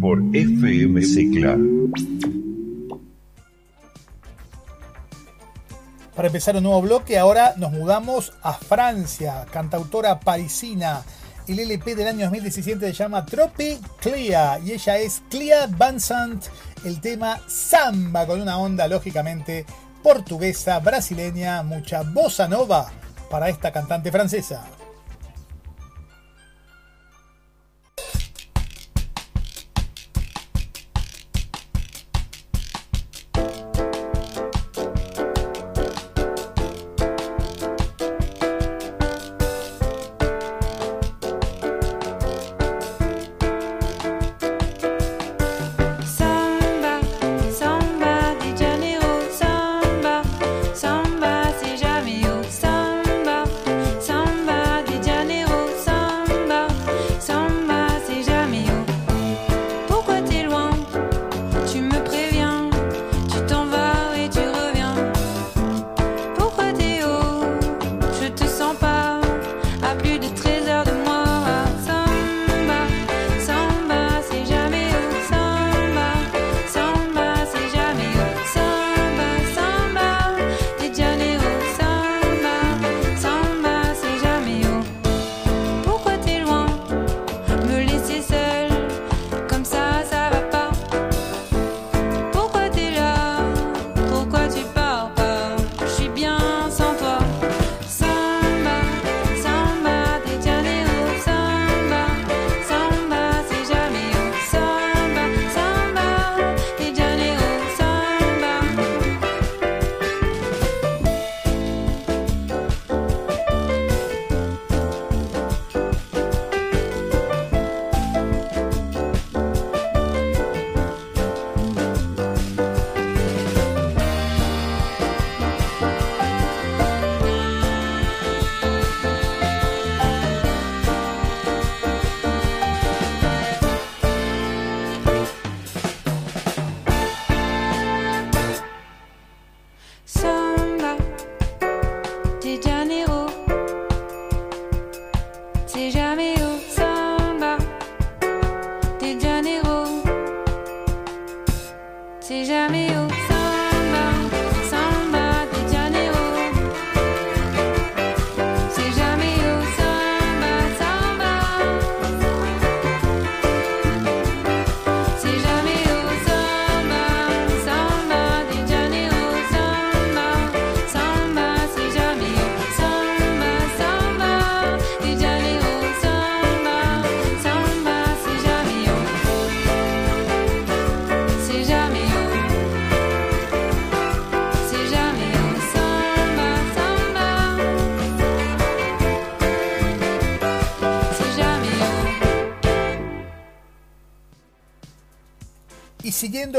Por 0.00 0.18
FM 0.32 1.00
Cicla. 1.02 1.56
Para 6.16 6.26
empezar 6.26 6.56
un 6.56 6.64
nuevo 6.64 6.82
bloque, 6.82 7.16
ahora 7.16 7.54
nos 7.56 7.70
mudamos 7.70 8.32
a 8.42 8.54
Francia, 8.54 9.46
cantautora 9.52 10.18
parisina. 10.18 11.04
El 11.46 11.60
LP 11.60 11.94
del 11.94 12.08
año 12.08 12.22
2017 12.22 12.86
se 12.88 12.92
llama 12.92 13.24
Trope 13.24 13.78
Clea 14.00 14.58
y 14.58 14.72
ella 14.72 14.98
es 14.98 15.22
Clea 15.30 15.68
Vincent. 15.68 16.46
El 16.84 17.00
tema 17.00 17.40
Samba 17.46 18.26
con 18.26 18.40
una 18.40 18.58
onda 18.58 18.88
lógicamente 18.88 19.64
portuguesa, 20.02 20.80
brasileña, 20.80 21.62
mucha 21.62 22.02
bossa 22.02 22.48
nova 22.48 22.90
para 23.30 23.48
esta 23.48 23.70
cantante 23.70 24.10
francesa. 24.10 24.64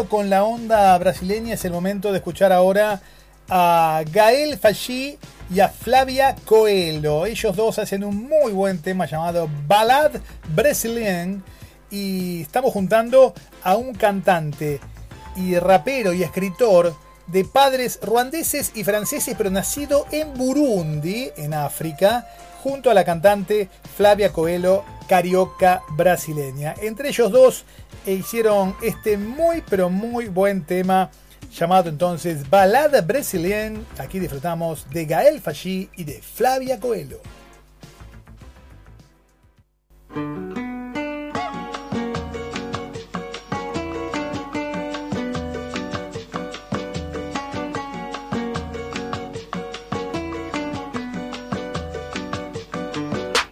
Con 0.03 0.29
la 0.29 0.43
onda 0.43 0.97
brasileña, 0.97 1.53
es 1.53 1.63
el 1.63 1.71
momento 1.71 2.11
de 2.11 2.17
escuchar 2.17 2.51
ahora 2.51 3.01
a 3.49 4.03
Gael 4.11 4.57
Fachi 4.57 5.17
y 5.49 5.59
a 5.61 5.69
Flavia 5.69 6.35
Coelho. 6.43 7.25
Ellos 7.25 7.55
dos 7.55 7.79
hacen 7.79 8.03
un 8.03 8.27
muy 8.27 8.51
buen 8.51 8.81
tema 8.81 9.05
llamado 9.05 9.49
Ballad 9.67 10.11
Brazilian 10.53 11.41
y 11.89 12.41
estamos 12.41 12.73
juntando 12.73 13.33
a 13.63 13.77
un 13.77 13.93
cantante 13.93 14.81
y 15.37 15.57
rapero 15.57 16.13
y 16.13 16.23
escritor 16.23 16.93
de 17.27 17.45
padres 17.45 17.99
ruandeses 18.01 18.73
y 18.75 18.83
franceses, 18.83 19.35
pero 19.37 19.49
nacido 19.49 20.07
en 20.11 20.33
Burundi, 20.33 21.31
en 21.37 21.53
África, 21.53 22.27
junto 22.61 22.91
a 22.91 22.93
la 22.93 23.05
cantante 23.05 23.69
Flavia 23.95 24.33
Coelho, 24.33 24.83
carioca 25.07 25.83
brasileña. 25.91 26.75
Entre 26.81 27.09
ellos 27.09 27.31
dos 27.31 27.63
e 28.05 28.13
hicieron 28.13 28.75
este 28.81 29.17
muy, 29.17 29.63
pero 29.69 29.89
muy 29.89 30.27
buen 30.27 30.63
tema 30.63 31.09
llamado 31.51 31.89
entonces 31.89 32.49
Balada 32.49 33.01
Brasilienne. 33.01 33.85
Aquí 33.97 34.19
disfrutamos 34.19 34.89
de 34.89 35.05
Gael 35.05 35.41
Fachi 35.41 35.89
y 35.95 36.03
de 36.03 36.21
Flavia 36.21 36.79
Coelho. 36.79 37.19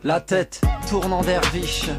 La 0.03 0.19
tête 0.19 0.59
tourne 0.89 1.13
en 1.13 1.21
derviche, 1.21 1.93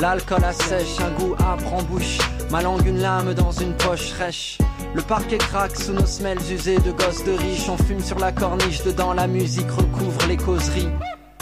l'alcool 0.00 0.44
assèche, 0.44 0.98
un 1.00 1.10
goût 1.10 1.34
âpre 1.34 1.74
en 1.74 1.82
bouche, 1.82 2.18
ma 2.50 2.62
langue 2.62 2.86
une 2.86 3.00
lame 3.00 3.34
dans 3.34 3.52
une 3.52 3.74
poche 3.74 4.12
rêche. 4.12 4.58
Le 4.94 5.02
parquet 5.02 5.38
craque 5.38 5.76
sous 5.76 5.92
nos 5.92 6.06
semelles 6.06 6.40
usées 6.50 6.78
de 6.78 6.90
gosses 6.90 7.24
de 7.24 7.32
riches, 7.32 7.68
on 7.68 7.76
fume 7.76 8.00
sur 8.00 8.18
la 8.18 8.32
corniche, 8.32 8.82
dedans 8.82 9.12
la 9.12 9.26
musique 9.26 9.70
recouvre 9.70 10.26
les 10.26 10.36
causeries. 10.36 10.88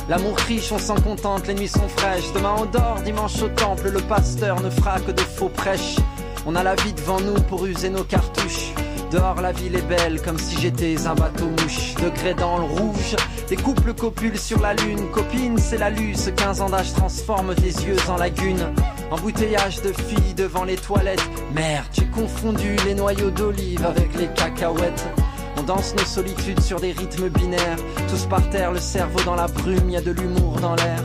L'amour 0.08 0.36
riche, 0.48 0.72
on 0.72 0.78
s'en 0.78 0.96
contente, 0.96 1.46
les 1.46 1.54
nuits 1.54 1.68
sont 1.68 1.88
fraîches. 1.88 2.32
Demain 2.34 2.54
on 2.58 2.64
dort, 2.64 3.00
dimanche 3.04 3.42
au 3.42 3.48
temple, 3.48 3.90
le 3.90 4.00
pasteur 4.00 4.60
ne 4.60 4.70
fera 4.70 4.98
que 5.00 5.12
de 5.12 5.20
faux 5.20 5.50
prêches. 5.50 5.96
On 6.46 6.56
a 6.56 6.62
la 6.62 6.74
vie 6.76 6.94
devant 6.94 7.20
nous 7.20 7.40
pour 7.42 7.66
user 7.66 7.90
nos 7.90 8.04
cartouches. 8.04 8.72
Dehors 9.10 9.40
la 9.40 9.52
ville 9.52 9.74
est 9.74 9.88
belle 9.88 10.20
comme 10.20 10.38
si 10.38 10.60
j'étais 10.60 11.06
un 11.06 11.14
bateau 11.14 11.46
mouche 11.46 11.94
Degré 11.94 12.34
dans 12.34 12.58
le 12.58 12.64
rouge, 12.64 13.16
des 13.48 13.56
couples 13.56 13.94
copulent 13.94 14.38
sur 14.38 14.60
la 14.60 14.74
lune 14.74 15.10
Copine 15.12 15.58
c'est 15.58 15.78
la 15.78 15.90
luce, 15.90 16.30
15 16.36 16.60
ans 16.60 16.70
d'âge 16.70 16.92
transforme 16.92 17.54
tes 17.54 17.84
yeux 17.84 17.96
en 18.08 18.16
lagune 18.16 18.72
Embouteillage 19.10 19.80
de 19.80 19.90
filles 19.90 20.34
devant 20.34 20.64
les 20.64 20.76
toilettes. 20.76 21.26
Merde, 21.54 21.86
j'ai 21.92 22.04
confondu 22.06 22.76
les 22.84 22.94
noyaux 22.94 23.30
d'olive 23.30 23.84
avec 23.86 24.14
les 24.14 24.26
cacahuètes. 24.28 25.06
On 25.58 25.62
danse 25.62 25.94
nos 25.96 26.04
solitudes 26.04 26.60
sur 26.60 26.78
des 26.78 26.92
rythmes 26.92 27.30
binaires. 27.30 27.78
Tous 28.10 28.26
par 28.26 28.48
terre, 28.50 28.70
le 28.70 28.80
cerveau 28.80 29.20
dans 29.24 29.34
la 29.34 29.46
brume, 29.46 29.88
y 29.88 29.96
a 29.96 30.02
de 30.02 30.10
l'humour 30.10 30.56
dans 30.60 30.74
l'air. 30.74 31.02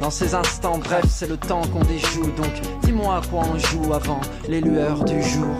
Dans 0.00 0.10
ces 0.10 0.34
instants, 0.34 0.78
bref, 0.78 1.04
c'est 1.08 1.28
le 1.28 1.36
temps 1.36 1.62
qu'on 1.72 1.84
déjoue. 1.84 2.32
Donc 2.32 2.52
dis-moi 2.82 3.18
à 3.18 3.20
quoi 3.28 3.44
on 3.44 3.58
joue 3.58 3.94
avant 3.94 4.20
les 4.48 4.60
lueurs 4.60 5.04
du 5.04 5.22
jour. 5.22 5.54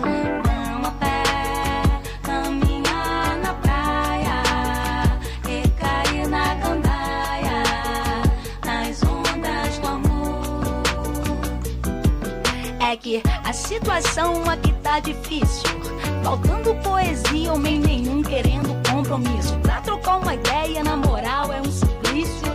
É 13.05 13.07
que 13.07 13.21
a 13.43 13.53
situação 13.53 14.49
aqui 14.49 14.73
tá 14.81 14.99
difícil. 14.99 15.69
Faltando 16.23 16.73
poesia, 16.77 17.53
homem 17.53 17.79
nenhum 17.79 18.23
querendo 18.23 18.69
compromisso. 18.89 19.55
Pra 19.59 19.79
trocar 19.81 20.17
uma 20.17 20.33
ideia, 20.33 20.83
na 20.83 20.97
moral, 20.97 21.53
é 21.53 21.61
um 21.61 21.71
suplício. 21.71 22.47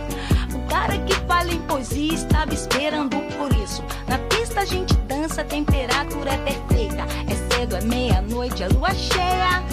O 0.53 0.67
cara 0.67 0.97
que 0.99 1.15
fala 1.25 1.53
em 1.53 1.61
poesia 1.61 2.15
estava 2.15 2.53
esperando 2.53 3.15
por 3.37 3.53
isso. 3.63 3.81
Na 4.09 4.17
pista 4.17 4.59
a 4.59 4.65
gente 4.65 4.93
dança, 5.07 5.39
a 5.39 5.45
temperatura 5.45 6.31
é 6.33 6.37
perfeita. 6.37 7.05
É 7.29 7.55
cedo, 7.55 7.77
é 7.77 7.81
meia-noite, 7.81 8.61
é 8.61 8.67
lua 8.67 8.93
cheia. 8.93 9.63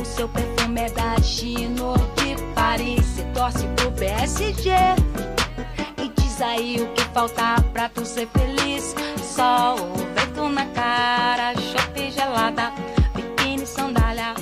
O 0.00 0.04
seu 0.04 0.28
perfume 0.28 0.82
é 0.82 0.90
da 0.90 1.20
Chino 1.20 1.94
de 2.14 2.40
Paris. 2.54 3.04
Se 3.06 3.24
torce 3.34 3.66
pro 3.74 3.90
PSG. 3.90 4.70
Aí 6.40 6.80
o 6.80 6.86
que 6.94 7.02
falta 7.12 7.60
pra 7.72 7.88
tu 7.88 8.06
ser 8.06 8.28
feliz. 8.28 8.94
Sol, 9.20 9.76
vento 10.38 10.48
na 10.48 10.64
cara, 10.66 11.54
chope 11.54 12.10
gelada, 12.10 12.72
biquíni, 13.14 13.66
sandália. 13.66 14.34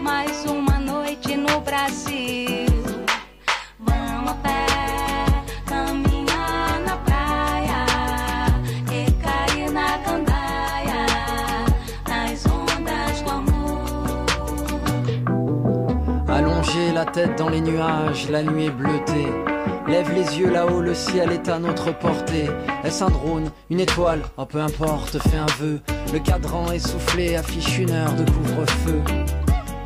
Mais 0.00 0.44
uma 0.46 0.78
noite 0.78 1.36
no 1.36 1.60
Brasil. 1.60 2.66
Vamos 3.78 4.30
a 4.30 4.34
pé, 4.34 4.66
caminhar 5.66 6.80
na 6.86 6.96
praia 6.96 7.84
e 8.90 9.10
cair 9.22 9.70
na 9.70 9.98
gandaia, 9.98 11.06
nas 12.08 12.46
ondas 12.46 13.20
do 13.22 13.30
amor. 13.30 14.24
Allonger 16.28 16.92
la 16.92 17.04
tête 17.04 17.36
dans 17.36 17.50
les 17.50 17.60
nuages, 17.60 18.28
la 18.30 18.42
nuit 18.42 18.66
est 18.66 18.70
bleutée. 18.70 19.57
Lève 19.88 20.12
les 20.12 20.38
yeux 20.38 20.50
là-haut, 20.50 20.82
le 20.82 20.92
ciel 20.92 21.32
est 21.32 21.48
à 21.48 21.58
notre 21.58 21.98
portée. 21.98 22.50
Est-ce 22.84 23.02
un 23.02 23.08
drone, 23.08 23.50
une 23.70 23.80
étoile? 23.80 24.20
Oh 24.36 24.44
peu 24.44 24.60
importe, 24.60 25.18
fais 25.18 25.38
un 25.38 25.46
vœu. 25.58 25.80
Le 26.12 26.18
cadran 26.18 26.70
essoufflé 26.70 27.36
affiche 27.36 27.78
une 27.78 27.90
heure 27.90 28.12
de 28.12 28.30
couvre-feu. 28.30 29.00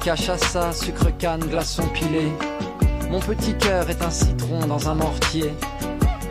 Cachaça, 0.04 0.72
sucre 0.72 1.16
canne, 1.18 1.46
glaçon 1.46 1.86
pilé. 1.94 2.32
Mon 3.12 3.20
petit 3.20 3.54
cœur 3.54 3.88
est 3.90 4.02
un 4.02 4.10
citron 4.10 4.66
dans 4.66 4.88
un 4.88 4.94
mortier. 4.96 5.52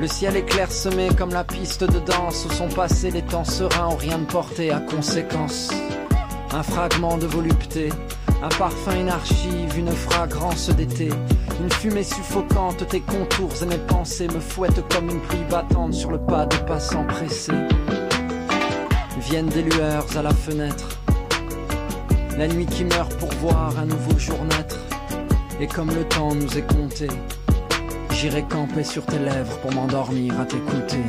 Le 0.02 0.08
ciel 0.08 0.36
est 0.36 0.46
clairsemé 0.46 1.08
comme 1.18 1.32
la 1.32 1.46
piste 1.46 1.86
de 1.86 2.00
danse 2.00 2.46
où 2.46 2.52
sont 2.52 2.68
passés 2.68 3.12
les 3.12 3.22
temps 3.22 3.46
sereins 3.46 3.94
où 3.94 3.96
rien 3.96 4.18
ne 4.18 4.26
portait 4.26 4.72
à 4.72 4.82
conséquence. 4.82 5.72
Un 6.52 6.64
fragment 6.64 7.18
de 7.18 7.26
volupté, 7.26 7.88
un 8.44 8.50
parfum, 8.50 9.00
une 9.00 9.10
archive, 9.10 9.78
une 9.78 9.92
fragrance 9.92 10.70
d'été. 10.72 11.08
Une 11.62 11.70
fumée 11.70 12.04
suffocante, 12.04 12.88
tes 12.88 13.02
contours 13.02 13.52
et 13.62 13.66
mes 13.68 13.78
pensées 13.78 14.28
me 14.28 14.40
fouettent 14.40 14.84
comme 14.92 15.12
une 15.12 15.20
pluie 15.20 15.44
battante 15.48 15.94
sur 15.94 16.10
le 16.10 16.18
pas 16.18 16.48
de 16.48 16.56
passants 16.66 17.06
pressés. 17.06 17.54
Viennent 19.20 19.50
des 19.50 19.62
lueurs 19.62 20.08
à 20.18 20.24
la 20.24 20.34
fenêtre. 20.34 20.98
La 22.36 22.48
nuit 22.48 22.66
qui 22.66 22.84
meurt 22.84 23.16
pour 23.20 23.30
voir 23.34 23.78
un 23.78 23.86
nouveau 23.86 24.18
jour 24.18 24.44
naître. 24.46 24.80
Et 25.60 25.68
comme 25.68 25.90
le 25.94 26.04
temps 26.06 26.34
nous 26.34 26.58
est 26.58 26.68
compté, 26.68 27.08
j'irai 28.10 28.42
camper 28.42 28.84
sur 28.84 29.06
tes 29.06 29.20
lèvres 29.20 29.60
pour 29.60 29.72
m'endormir 29.72 30.40
à 30.40 30.46
t'écouter. 30.46 31.04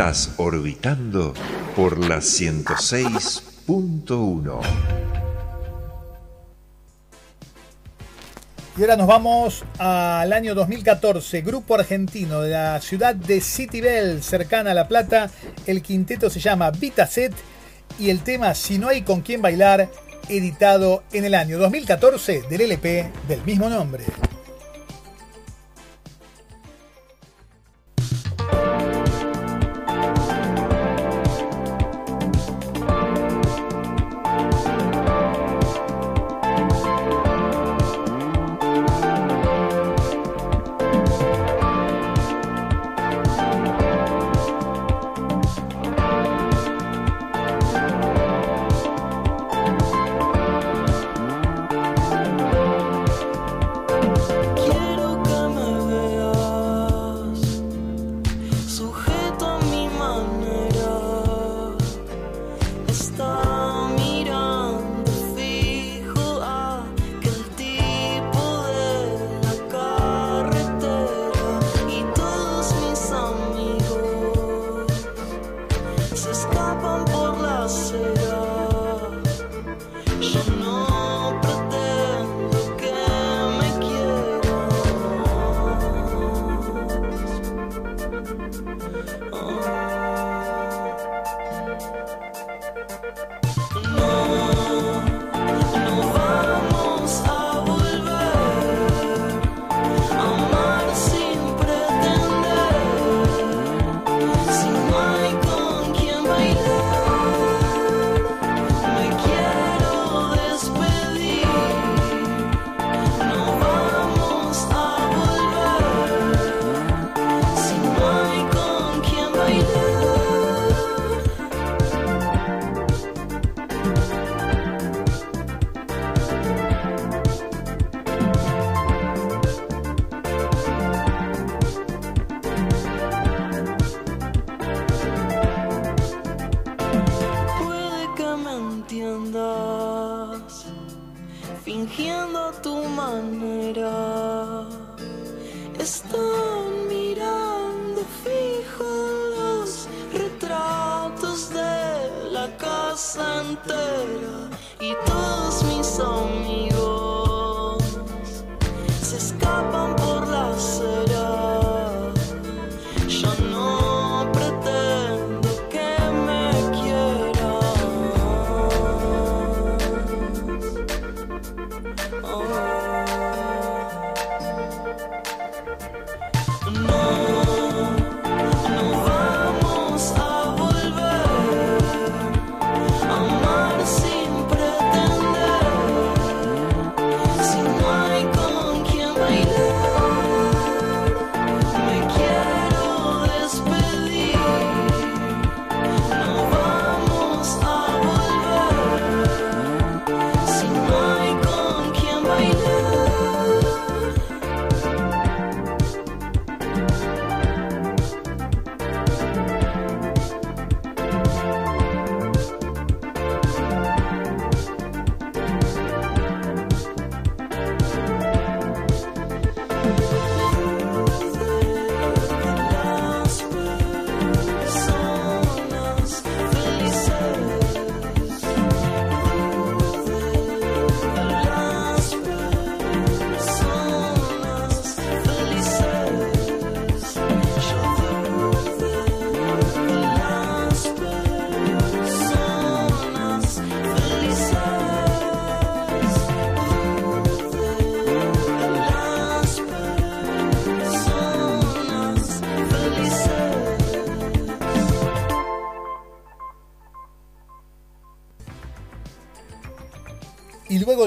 Estás 0.00 0.32
orbitando 0.38 1.34
por 1.76 1.98
la 1.98 2.20
106.1. 2.20 4.60
Y 8.78 8.80
ahora 8.80 8.96
nos 8.96 9.06
vamos 9.06 9.62
al 9.76 10.32
año 10.32 10.54
2014, 10.54 11.42
grupo 11.42 11.74
argentino 11.74 12.40
de 12.40 12.48
la 12.48 12.80
ciudad 12.80 13.14
de 13.14 13.42
Citibel, 13.42 14.22
cercana 14.22 14.70
a 14.70 14.74
La 14.74 14.88
Plata. 14.88 15.30
El 15.66 15.82
quinteto 15.82 16.30
se 16.30 16.40
llama 16.40 16.70
Vitaset 16.70 17.34
y 17.98 18.08
el 18.08 18.20
tema 18.20 18.54
Si 18.54 18.78
no 18.78 18.88
hay 18.88 19.02
con 19.02 19.20
quién 19.20 19.42
bailar, 19.42 19.90
editado 20.30 21.02
en 21.12 21.26
el 21.26 21.34
año 21.34 21.58
2014 21.58 22.44
del 22.48 22.62
LP 22.62 23.12
del 23.28 23.44
mismo 23.44 23.68
nombre. 23.68 24.04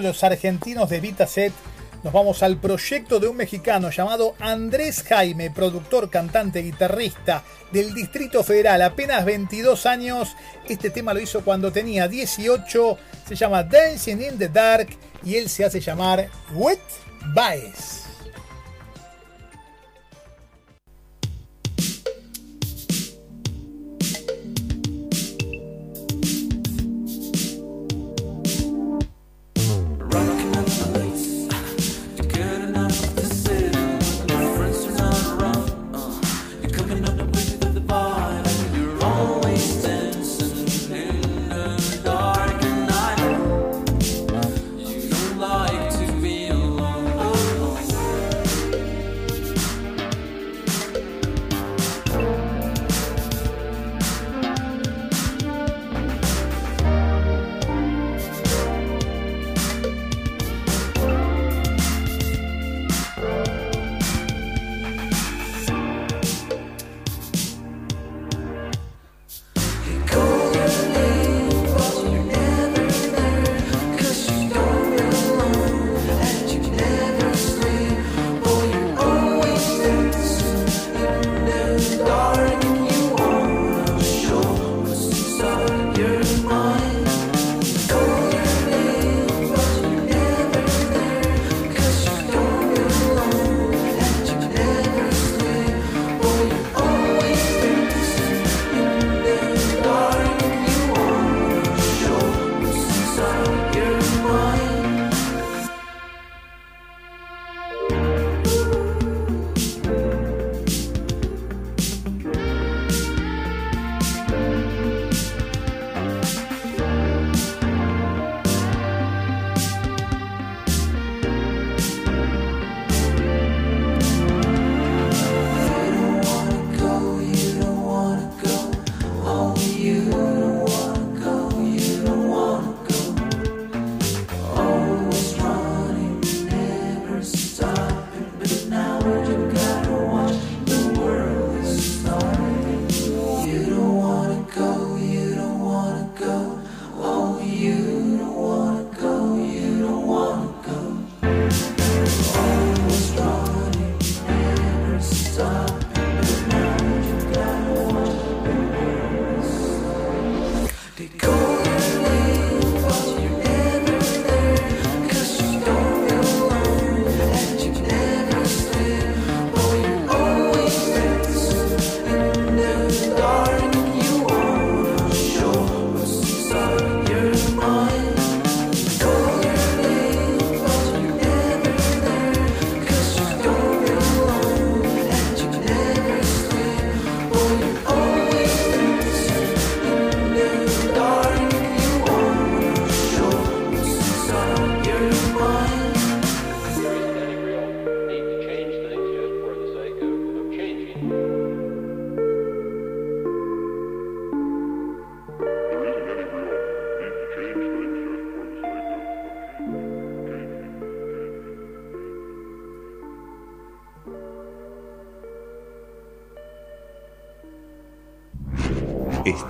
los 0.04 0.24
argentinos 0.24 0.90
de 0.90 1.00
Vitaset, 1.00 1.54
nos 2.04 2.12
vamos 2.12 2.44
al 2.44 2.58
proyecto 2.58 3.20
de 3.20 3.28
un 3.28 3.38
mexicano 3.38 3.90
llamado 3.90 4.36
Andrés 4.40 5.04
Jaime, 5.04 5.50
productor, 5.52 6.10
cantante, 6.10 6.62
guitarrista 6.62 7.44
del 7.72 7.94
Distrito 7.94 8.44
Federal, 8.44 8.82
apenas 8.82 9.24
22 9.24 9.86
años. 9.86 10.36
Este 10.68 10.90
tema 10.90 11.14
lo 11.14 11.22
hizo 11.22 11.46
cuando 11.46 11.72
tenía 11.72 12.10
18, 12.10 12.98
se 13.28 13.36
llama 13.36 13.64
Dancing 13.64 14.22
in 14.22 14.38
the 14.38 14.50
Dark 14.50 14.90
y 15.24 15.36
él 15.36 15.48
se 15.48 15.64
hace 15.64 15.80
llamar 15.80 16.30
Wet 16.54 16.82
Baez. 17.34 18.03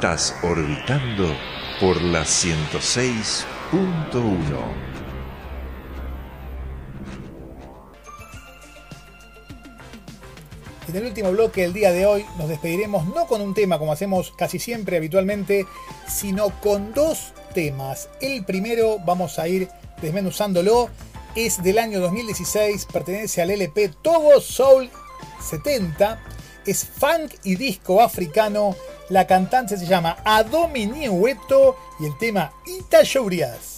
Estás 0.03 0.35
orbitando 0.43 1.33
por 1.79 2.01
la 2.01 2.23
106.1. 2.23 3.45
En 10.89 10.95
el 10.97 11.05
último 11.05 11.31
bloque 11.31 11.61
del 11.61 11.71
día 11.71 11.93
de 11.93 12.05
hoy 12.05 12.25
nos 12.37 12.49
despediremos 12.49 13.05
no 13.05 13.27
con 13.27 13.39
un 13.39 13.53
tema 13.53 13.79
como 13.79 13.93
hacemos 13.93 14.33
casi 14.37 14.59
siempre 14.59 14.97
habitualmente, 14.97 15.65
sino 16.05 16.49
con 16.59 16.93
dos 16.93 17.31
temas. 17.53 18.09
El 18.19 18.43
primero 18.43 18.99
vamos 19.05 19.39
a 19.39 19.47
ir 19.47 19.69
desmenuzándolo, 20.01 20.89
es 21.33 21.63
del 21.63 21.79
año 21.79 22.01
2016, 22.01 22.87
pertenece 22.91 23.41
al 23.41 23.51
LP 23.51 23.89
Togo 24.01 24.41
Soul 24.41 24.89
70, 25.39 26.19
es 26.65 26.85
funk 26.85 27.33
y 27.43 27.55
disco 27.55 28.01
africano, 28.01 28.75
la 29.09 29.27
cantante 29.27 29.77
se 29.77 29.85
llama 29.85 30.17
Adomini 30.23 31.09
Hueto 31.09 31.77
y 31.99 32.05
el 32.05 32.17
tema 32.17 32.51
Ita 32.65 33.03
Shourias. 33.03 33.73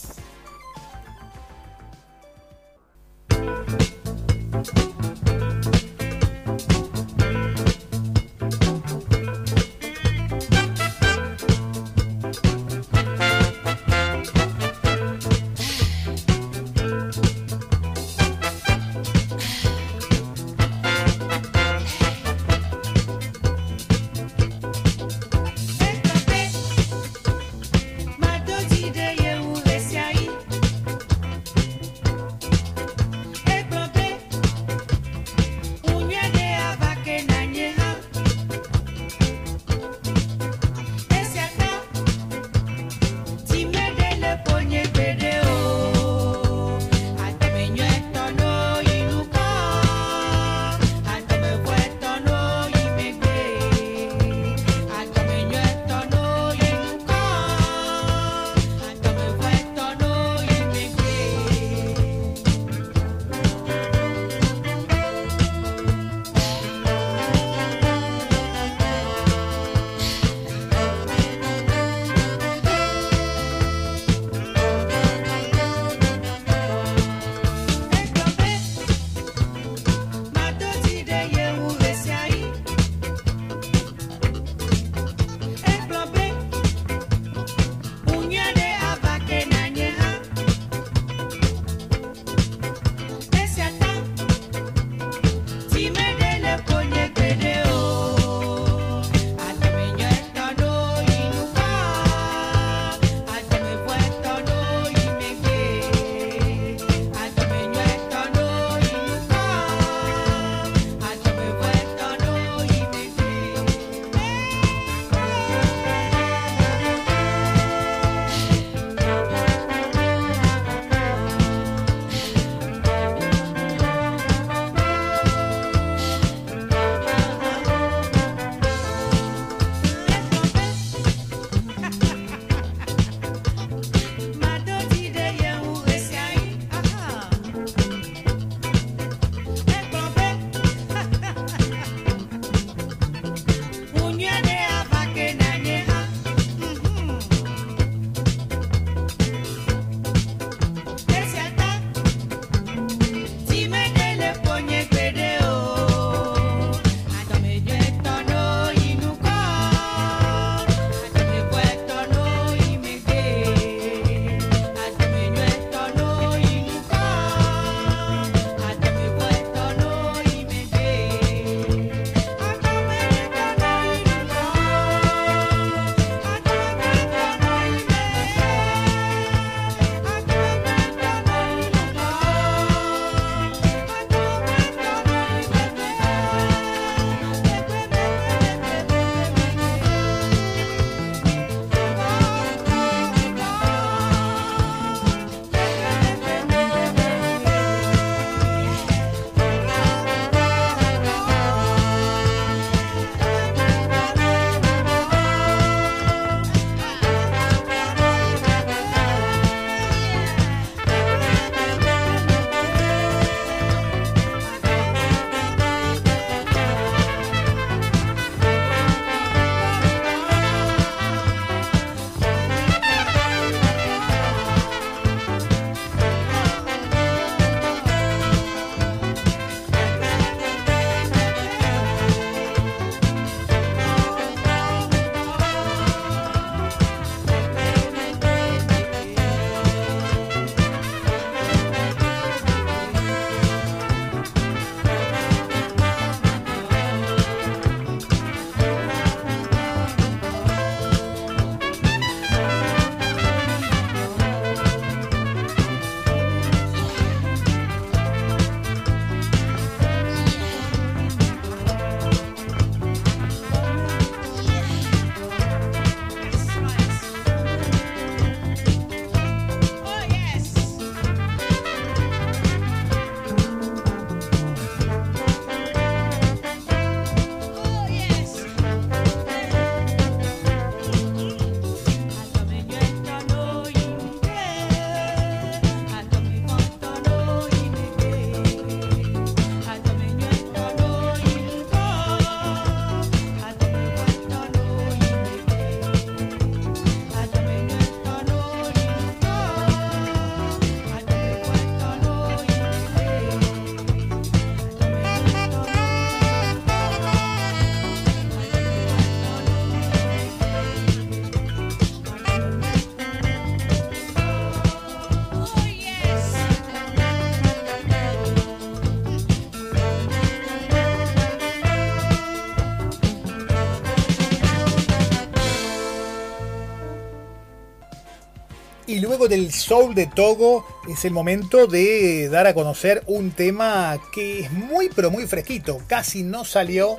Luego 328.88 329.28
del 329.28 329.52
soul 329.52 329.96
de 329.96 330.06
Togo 330.06 330.66
es 330.88 331.06
el 331.06 331.12
momento 331.12 331.68
de 331.68 332.30
dar 332.30 332.48
a 332.48 332.54
conocer 332.54 333.04
un 333.08 333.32
tema 333.32 333.98
que 334.14 334.42
es 334.42 334.52
muy 334.52 334.90
pero 334.96 335.10
muy 335.10 335.26
fresquito, 335.28 335.80
casi 335.88 336.24
no 336.24 336.46
salió 336.46 336.98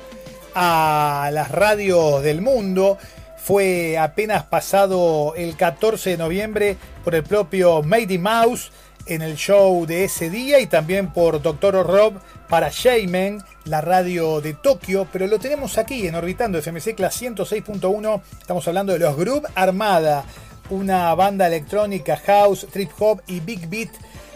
a 0.53 1.29
las 1.31 1.49
radios 1.51 2.21
del 2.23 2.41
mundo, 2.41 2.97
fue 3.37 3.97
apenas 3.97 4.43
pasado 4.43 5.33
el 5.37 5.55
14 5.55 6.11
de 6.11 6.17
noviembre 6.17 6.77
por 7.03 7.15
el 7.15 7.23
propio 7.23 7.81
Mady 7.83 8.17
Mouse 8.17 8.71
en 9.05 9.21
el 9.21 9.35
show 9.35 9.85
de 9.85 10.03
ese 10.03 10.29
día 10.29 10.59
y 10.59 10.67
también 10.67 11.13
por 11.13 11.41
Dr. 11.41 11.87
Rob 11.87 12.15
para 12.49 12.69
Shaman, 12.69 13.43
la 13.65 13.81
radio 13.81 14.41
de 14.41 14.53
Tokio, 14.53 15.07
pero 15.11 15.27
lo 15.27 15.39
tenemos 15.39 15.77
aquí 15.77 16.07
en 16.07 16.15
Orbitando 16.15 16.61
FMC 16.61 16.95
Class 16.95 17.21
106.1, 17.21 18.21
estamos 18.39 18.67
hablando 18.67 18.93
de 18.93 18.99
los 18.99 19.15
Groove 19.15 19.47
Armada, 19.55 20.25
una 20.69 21.13
banda 21.15 21.47
electrónica, 21.47 22.17
house, 22.17 22.67
trip 22.71 22.91
hop 22.99 23.21
y 23.27 23.39
big 23.39 23.67
beat 23.67 23.89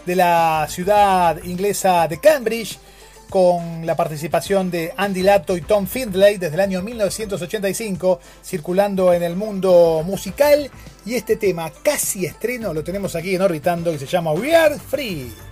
de 0.06 0.16
la 0.16 0.66
ciudad 0.68 1.42
inglesa 1.44 2.08
de 2.08 2.18
Cambridge, 2.18 2.78
con 3.30 3.86
la 3.86 3.96
participación 3.96 4.70
de 4.70 4.92
Andy 4.94 5.22
Lato 5.22 5.56
y 5.56 5.62
Tom 5.62 5.86
Findlay 5.86 6.36
desde 6.36 6.54
el 6.54 6.60
año 6.60 6.82
1985, 6.82 8.20
circulando 8.44 9.12
en 9.14 9.22
el 9.22 9.36
mundo 9.36 10.02
musical. 10.04 10.70
Y 11.06 11.14
este 11.14 11.36
tema, 11.36 11.72
casi 11.82 12.26
estreno, 12.26 12.74
lo 12.74 12.84
tenemos 12.84 13.16
aquí 13.16 13.34
en 13.34 13.42
Orbitando 13.42 13.92
y 13.92 13.98
se 13.98 14.06
llama 14.06 14.32
We 14.32 14.54
Are 14.54 14.78
Free. 14.78 15.51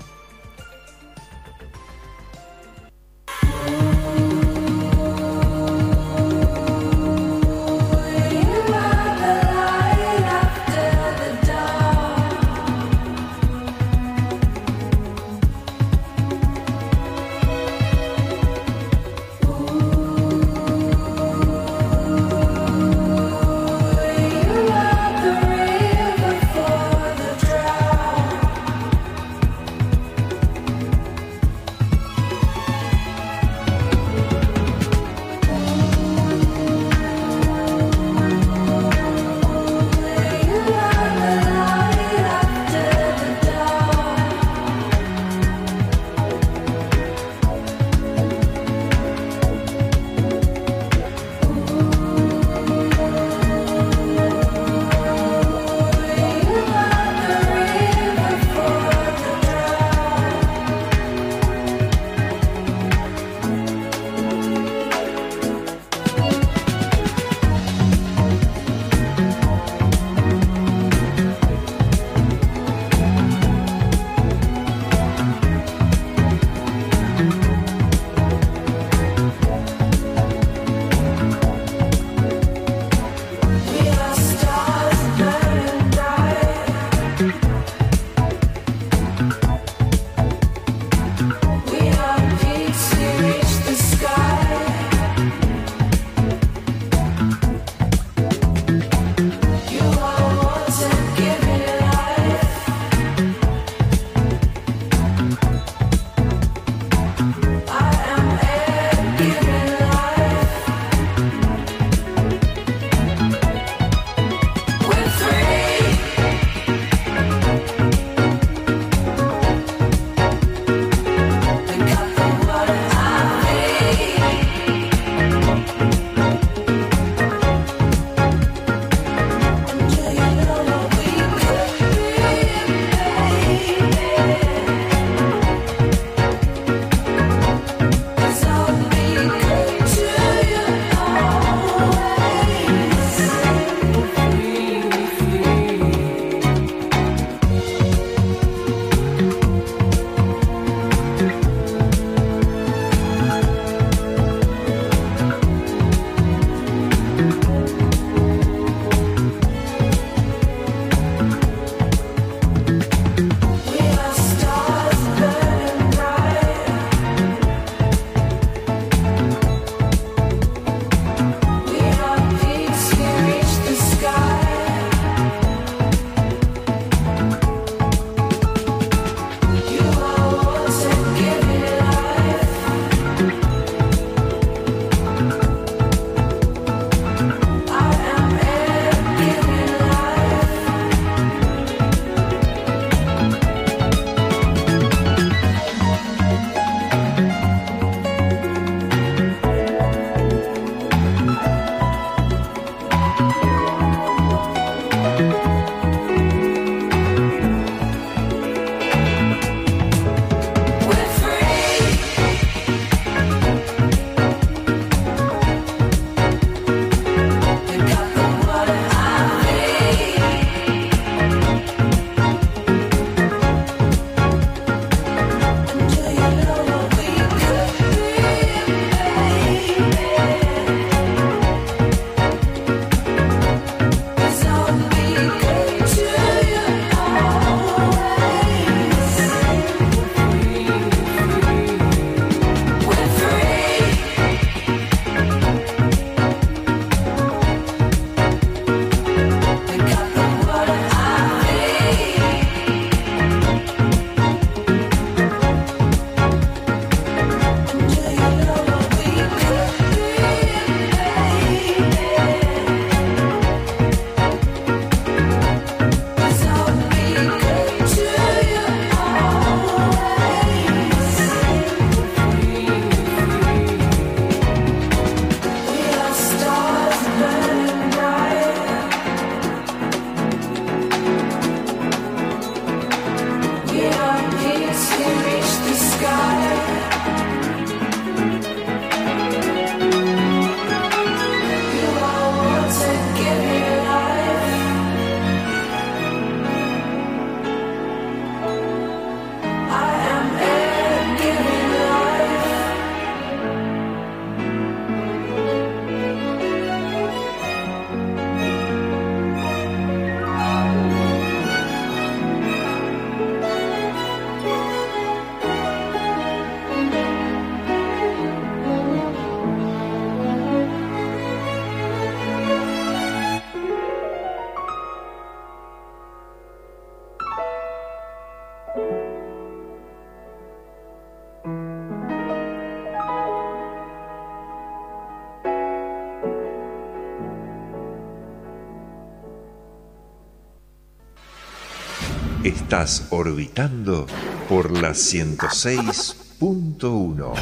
Estás 342.44 343.08
orbitando 343.10 344.06
por 344.48 344.70
la 344.70 344.92
106.1. 344.92 347.34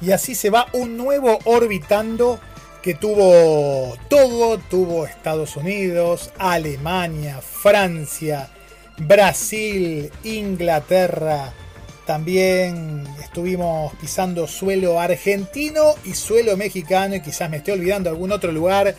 Y 0.00 0.12
así 0.12 0.36
se 0.36 0.50
va 0.50 0.68
un 0.74 0.96
nuevo 0.96 1.40
orbitando 1.44 2.38
que 2.82 2.94
tuvo 2.94 3.96
todo, 4.08 4.58
tuvo 4.58 5.06
Estados 5.06 5.56
Unidos, 5.56 6.30
Alemania, 6.38 7.40
Francia, 7.40 8.48
Brasil, 8.96 10.12
Inglaterra. 10.22 11.52
También 12.06 13.04
estuvimos 13.20 13.92
pisando 13.96 14.46
suelo 14.46 15.00
argentino 15.00 15.96
y 16.04 16.14
suelo 16.14 16.56
mexicano 16.56 17.16
y 17.16 17.22
quizás 17.22 17.50
me 17.50 17.56
esté 17.56 17.72
olvidando 17.72 18.08
algún 18.08 18.30
otro 18.30 18.52
lugar, 18.52 18.94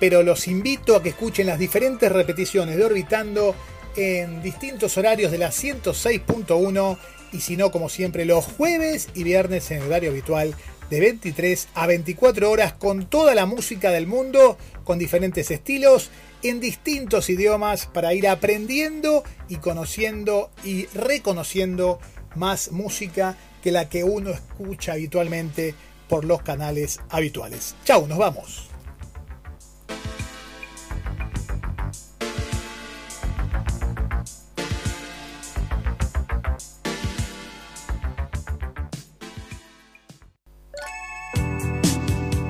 pero 0.00 0.24
los 0.24 0.48
invito 0.48 0.96
a 0.96 1.02
que 1.02 1.10
escuchen 1.10 1.46
las 1.46 1.58
diferentes 1.58 2.10
repeticiones 2.10 2.76
de 2.76 2.84
Orbitando 2.84 3.54
en 3.96 4.42
distintos 4.42 4.96
horarios 4.96 5.30
de 5.30 5.38
la 5.38 5.50
106.1 5.50 6.98
y 7.32 7.40
si 7.40 7.56
no, 7.56 7.70
como 7.70 7.88
siempre, 7.88 8.24
los 8.24 8.44
jueves 8.44 9.08
y 9.14 9.22
viernes 9.22 9.70
en 9.70 9.82
el 9.82 9.86
horario 9.86 10.10
habitual 10.10 10.54
de 10.88 11.00
23 11.00 11.68
a 11.74 11.86
24 11.86 12.50
horas 12.50 12.72
con 12.72 13.06
toda 13.06 13.34
la 13.34 13.46
música 13.46 13.90
del 13.90 14.08
mundo, 14.08 14.58
con 14.82 14.98
diferentes 14.98 15.50
estilos, 15.50 16.10
en 16.42 16.58
distintos 16.58 17.30
idiomas, 17.30 17.86
para 17.86 18.14
ir 18.14 18.26
aprendiendo 18.26 19.22
y 19.48 19.56
conociendo 19.56 20.50
y 20.64 20.86
reconociendo 20.86 22.00
más 22.34 22.72
música 22.72 23.36
que 23.62 23.70
la 23.70 23.88
que 23.88 24.02
uno 24.02 24.30
escucha 24.30 24.94
habitualmente 24.94 25.74
por 26.08 26.24
los 26.24 26.42
canales 26.42 26.98
habituales. 27.10 27.76
Chau, 27.84 28.08
nos 28.08 28.18
vamos. 28.18 28.69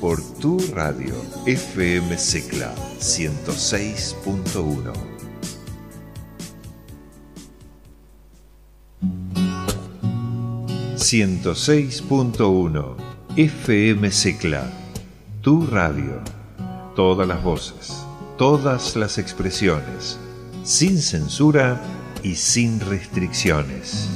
por 0.00 0.20
tu 0.40 0.58
radio 0.74 1.14
FM 1.44 2.16
Secla 2.16 2.74
106.1. 2.98 4.92
...106.1... 10.96 12.96
FM 13.36 14.10
Secla... 14.10 14.72
Tu 15.42 15.66
radio... 15.66 16.22
Todas 16.96 17.28
las 17.28 17.42
voces... 17.42 18.06
Todas 18.38 18.96
las 18.96 19.18
expresiones... 19.18 20.18
Sin 20.62 21.02
censura 21.02 21.78
y 22.22 22.36
sin 22.36 22.80
restricciones. 22.80 24.08